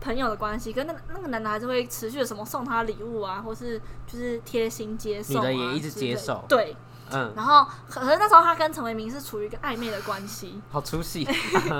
[0.00, 6.74] 朋友的关系，跟那那个男的还是会持续的什么送他礼物啊，或是就是贴心接受、啊，女的也一直接受对，
[7.12, 11.28] 嗯，然后可可是那时候他跟陈为民是处于一个暧昧的关系，好出戏。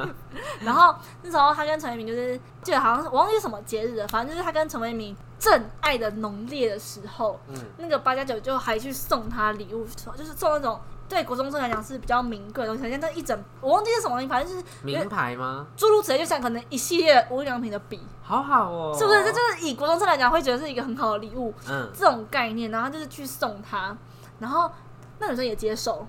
[0.60, 10.78] 然后那时候他跟陈为民就是记得好像是我忘记什么节日了，反正就是他跟陈为民正爱的浓烈的时候，嗯，那个八加九就还去送他礼物，就是送那种
[11.08, 15.66] 对国中生来讲是比较名贵的东西，像那一整我忘记是什么东西，反正就是名牌吗？
[15.76, 19.24] 诸如此类，就像可能一系列无印良品的笔，好好哦，是不是？
[19.24, 23.96] 这就是以国中生来讲会觉得是一个很好的礼物，嗯，这种概念，然后他就是去送他，
[24.38, 24.70] 然后
[25.20, 26.06] 那女生也接受，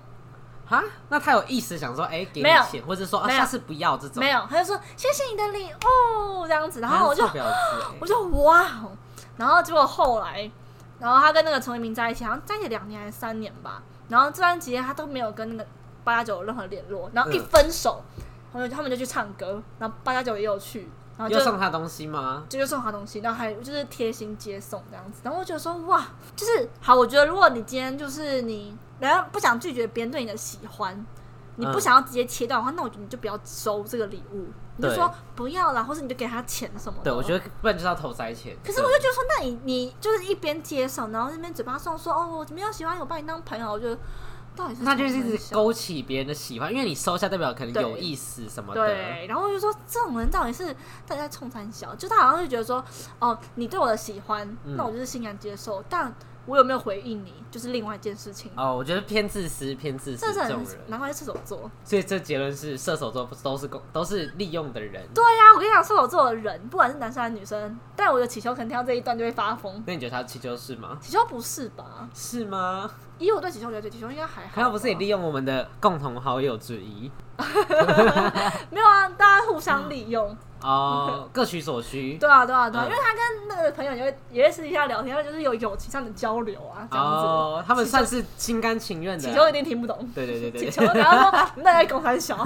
[0.67, 7.23] 啊，那他有意思想说，哎，给你钱，或者说啊，下次不要这种，没有，他就说谢谢你的礼物这样子，然后我就
[7.99, 8.91] 我就哇哦，
[9.37, 10.49] 然后结果后来，
[10.97, 13.83] 然后他跟那个陈伟明在一起，好像在一起两年还是三年吧。
[14.07, 15.69] 然后这段期间他都没有跟那个
[16.03, 17.45] 八加九有任何联络，然后一嗯。
[17.45, 18.03] 分手，
[18.51, 22.43] 他们他们就去唱歌，然后八加九也有去，然后就又送他东西吗？
[22.49, 25.21] 就就送他东西，然后还就是贴心接送这样子。
[25.23, 26.05] 然后我觉得说哇，
[26.35, 31.05] 就是好，我觉得如果你今天就是你，然后不想拒绝别人对你的喜欢。
[31.57, 34.47] 你不嗯想要直接切断的话，那我觉得你就不要收这个礼物，
[34.77, 37.03] 你就说不要啦，或者你就给他钱什么的。
[37.03, 38.55] 对，我觉得不然就是要投塞钱。
[38.65, 43.95] 可是我就觉得说，那你你就是一边接受，然后那边嘴巴上说哦，我没有喜欢你，我把你当朋友，我觉得
[44.55, 48.81] 到底是那就是勾起别人的喜欢，因为你收下代表可能有意思什么的。
[48.81, 50.73] 对，然后我就说这种人到底是
[51.05, 52.83] 大家冲三小，就他好像就觉得说
[53.19, 56.11] 哦，你对我的喜欢，嗯那我就是欣然接受，但
[56.45, 58.51] 我有没有回应你，就是另外一件事情。
[58.55, 61.71] 哦，我觉得偏自私，偏自私这种人，难怪是射手座。
[61.83, 65.03] 所以这结论是射手座不是都是公都是利用的人。
[65.13, 69.83] 对呀、我跟你讲，射手座的人，不管是男生还是女生，但我的祈求可能听到这一段就会发疯。
[69.85, 70.97] 那你觉得他祈求是吗？
[70.99, 72.09] 祈求不是吧？
[72.13, 72.89] 是吗？
[73.19, 74.51] 以我对祈求了解，祈求应该还好吧。
[74.55, 77.11] 还有不是也利用我们的共同好友之一
[78.71, 80.35] 没有啊，大家互相利用。
[80.61, 82.17] 哦，各取所需。
[82.19, 87.25] 对啊，对啊，对啊，嗯因为他跟那个朋友也会也会私底下聊天，就是有友情上的交流啊，这样子。
[87.25, 89.31] 哦，他们算是心甘情愿的啊。
[89.31, 92.37] 祈求一定听不懂，对对对对祈求然后说你们在公三小。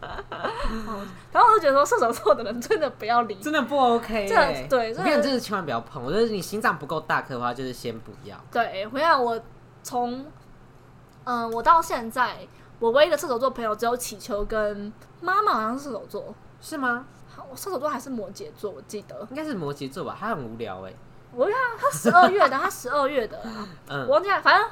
[0.00, 4.66] 哦然后我就觉得说射手座的人真的不要理，真的不 OK 这欸。
[4.68, 6.02] 对这我跟你讲，真的千万不要碰。
[6.02, 8.36] 我觉得你心脏不够大颗的话，就是先不要。
[8.50, 9.38] 对，回来我
[9.82, 10.24] 从
[11.24, 12.38] 嗯、我到现在，
[12.78, 17.06] 我唯一的射手座朋友只有祈求跟妈妈好像是射手座，是吗？
[17.34, 19.26] 好我射手座还是摩羯座，我记得。
[19.30, 20.92] 应该是摩羯座吧，他很无聊哎。
[21.32, 24.68] 我看他十二月的，他十二月的啊、我 嗯，忘记了，反正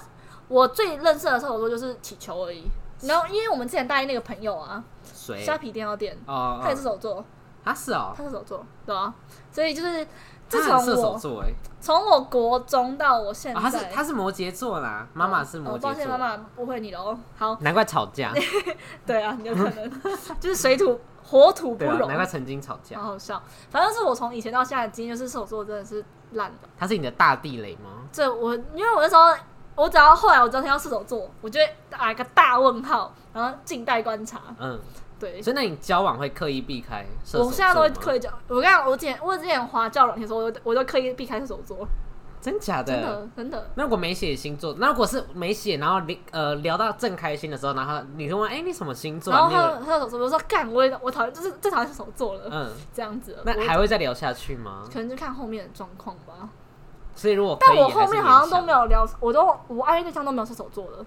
[0.48, 2.64] 我最认识的射手座就是祈求而已。
[3.02, 5.44] 然后，因为我们之前大一那个朋友啊，谁？
[5.44, 7.24] 虾皮电脑店，哦，他也是射哦手座，
[7.62, 9.14] 他是哦，他是射手座，对啊。
[9.52, 10.10] 所以就是他
[10.48, 11.52] 自从射手我座哎。
[11.78, 17.18] 从我国中到我现在，哦他是他是摩羯座啦，妈妈是摩羯哦抱歉，妈座，妈误会你了哦。
[17.36, 18.32] 好，难怪吵架。
[19.06, 20.02] 对啊，有可能
[20.40, 22.98] 就是水土火土不对啊，容，难怪曾经吵架。
[22.98, 23.42] 好好笑。
[23.68, 26.68] 反正是我从以前到现在的经验，就是射手座真的是烂的。
[26.78, 28.06] 他是你的大地雷吗？
[28.12, 29.34] 这我因为我那时候，
[29.74, 34.40] 我只要后来我只要听到射手座，我就会打一个大问号，然后静待观察。
[34.58, 34.78] 嗯，
[35.18, 37.46] 对，所以那你交往会刻意避开射手座吗？
[37.46, 38.30] 我现在都会刻意交。
[38.48, 41.86] 我跟你讲，我之前我之前滑教软件的时候，我都我都刻意避开射手座，
[42.46, 43.70] 真假的真的真的。
[43.74, 49.50] 那如果没写星座，那如果是没写，然后你呃聊到正开心的时候，然后你就问，哎、你什么星座、然后
[49.84, 53.36] 他射手座，我说干，我也我讨厌，就是最讨厌射手座了，嗯，这样子。
[53.44, 54.84] 那还会再聊下去吗？
[54.92, 56.48] 可能就看后面的状况吧。
[57.16, 61.04] 所以如果以但我后面好像都没有，聊，我都我暧昧对象都没有射手座的，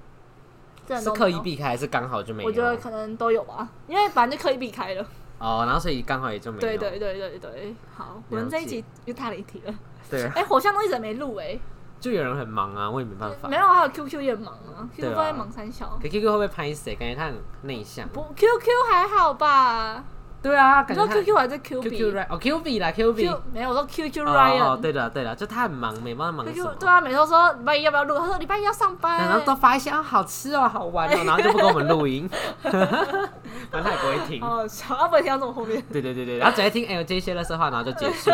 [0.86, 1.12] 真的是。
[1.12, 2.50] 刻意避开，还是刚好就没有？
[2.50, 5.06] 我觉得可能都有吧，因为反正就刻意避开了。
[5.38, 6.60] 哦，然后所以刚好也就没有。
[6.60, 9.74] 对对对对对，好，我们这一集又大了一题了。
[10.10, 11.60] 对，哎、火象都一直没录哎，
[12.00, 13.48] 就有人很忙啊，我也没办法。
[13.48, 16.00] 没有，还有 QQ 也忙啊，QQ 都在忙三小。
[16.02, 16.96] 可 QQ 会不会拍谁？
[16.96, 18.08] 感觉他很内向。
[18.10, 20.04] 不，QQ 还好吧？
[20.42, 23.28] 对啊，你说感觉他 QQ 还是 Q B？QQ Ryan 哦 Q B 啦 Q B。
[23.28, 24.64] Q 没有，我说 QQ 哦 Ryan。
[24.64, 26.76] 哦，对的对的，就他很忙，没办法忙什 QQ 么。
[26.80, 29.18] 对啊，每次说礼拜一要不要录，他说礼拜一要上班。
[29.20, 32.30] 然后都发一些啊好吃哦，好玩哦， 然后就不跟我们录音，
[32.64, 34.42] 反正他也不会听。
[34.44, 35.84] 哦，小阿不会听到这么后面。
[35.92, 38.32] 对对对对，然后只会听哎呦这些乐色话，然后就结束。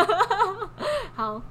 [1.15, 1.41] 好，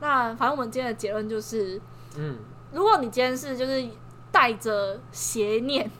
[0.00, 1.78] 那反正我们今天的结论就是，
[2.16, 2.36] 嗯，
[2.72, 3.84] 如果你今天是就是
[4.32, 5.90] 带着邪念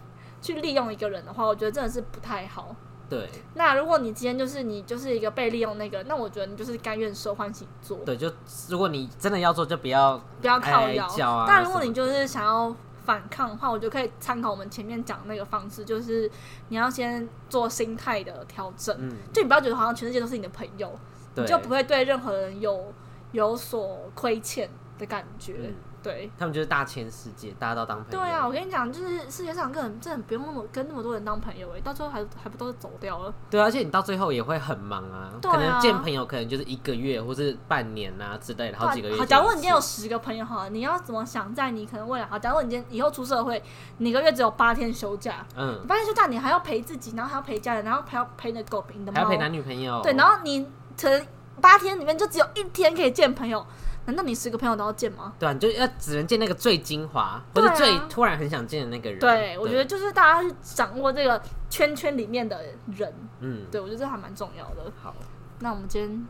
[0.41, 2.75] 去利用一个人的话，我觉得真的是不太好。
[3.09, 3.29] 对。
[3.55, 8.31] 那如果你今天就是你就是一个被利用那个，那我觉得你就是甘愿受欢喜做，对，就
[8.69, 11.09] 如果你真的要做，就不要不要靠哀腰。
[11.09, 11.45] 叫啊。
[11.49, 16.31] 但如果你就是想要反抗的话，我就可以参考我们前面讲那个方式，就是
[16.69, 20.93] 你要先做心态的调整，嗯，就你不要觉得好像全世界都是你的朋友，
[21.35, 22.93] 对，你就不会对任何人有
[23.33, 25.55] 有所亏欠的感觉。
[25.61, 28.19] 嗯对，他们就是大千世界，大家都当朋友。
[28.19, 33.35] 对啊，我跟你讲，就是世界上根本真的不用那么跟那么多人当朋友哎，到最后还还不都走掉了？
[33.51, 42.39] 对啊，而且你到最后也会很忙啊，可能见朋友可能就是一个月或是半年啊之类的，好几个月好，假如你今天有十个朋友好了，你要怎么想在你可能未来好？
[42.39, 43.63] 假如你今天以后出社会，
[43.99, 50.01] 你一个月只有八天休假，嗯，八天休假你还要陪自己，然后还要陪家人，然后还要陪你的狗、陪你的猫，还要陪男女朋友。
[50.03, 50.65] 对，然后你
[51.01, 51.27] 可能
[51.61, 53.67] 八天里面就只有一天可以见朋友，
[54.09, 55.35] 难道你十个朋友都要见吗？
[55.39, 59.19] 对啊，你就要只能见那个最精华，或者最突然很想见的那个人。
[59.19, 61.39] 对，我觉得就是大家去掌握这个
[61.69, 62.59] 圈圈里面的
[62.97, 64.91] 人，嗯，对我觉得这还蛮重要的。
[65.03, 65.15] 好，
[65.59, 66.27] 那我们今天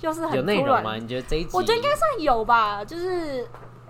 [0.00, 0.96] 又是很有内突然容吗？
[0.96, 1.50] 你觉得这一集？
[1.54, 3.48] 我觉得应该算有吧，就是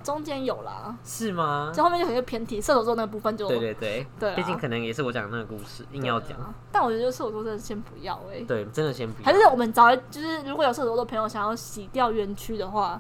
[0.09, 1.71] 中间有啦，是吗？
[1.75, 6.39] 这后面就有一个偏题，射手座那个部分就对对对，对啊毕竟可能也是我讲的那个故事，硬要讲。
[6.39, 9.27] 啊但我觉得射手座真的先不要哎、对，真的先不要。
[9.27, 12.99] 还是我们找就是如果有射手座的朋友想要洗掉冤屈的话，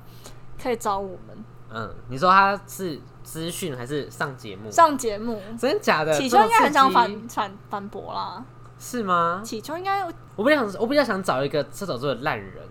[0.63, 4.71] 可以找我们嗯，你说他是资讯还是上节目？
[4.71, 5.41] 上节目。
[5.59, 6.13] 真的假的？
[6.13, 8.45] 启秋应该很想反反反驳啦，
[8.79, 9.41] 是吗？
[9.43, 10.05] 启秋应该
[10.37, 12.63] 我比较想，我比较想找一个射手座的烂人，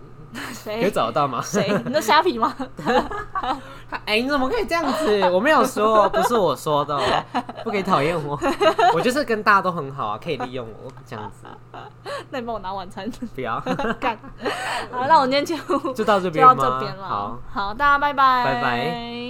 [0.64, 1.40] 可以谁找得到吗？
[1.42, 1.68] 谁？
[1.84, 2.54] 你的虾皮吗？
[4.04, 5.20] 哎、你怎么可以这样子？
[5.30, 7.24] 我没有说，不是我说的哦，
[7.64, 8.38] 不可以讨厌我。
[8.94, 11.46] 我就是跟大家都很好啊，可以利用我这样子，
[12.30, 13.58] 那你帮我拿晚餐，不要，
[13.98, 14.18] 干。
[14.90, 15.56] 好，那我今天就
[15.94, 16.54] 就到这就到？
[16.54, 17.04] 这边了。
[17.06, 17.38] 好。
[17.52, 19.28] 好，大家拜拜，拜拜。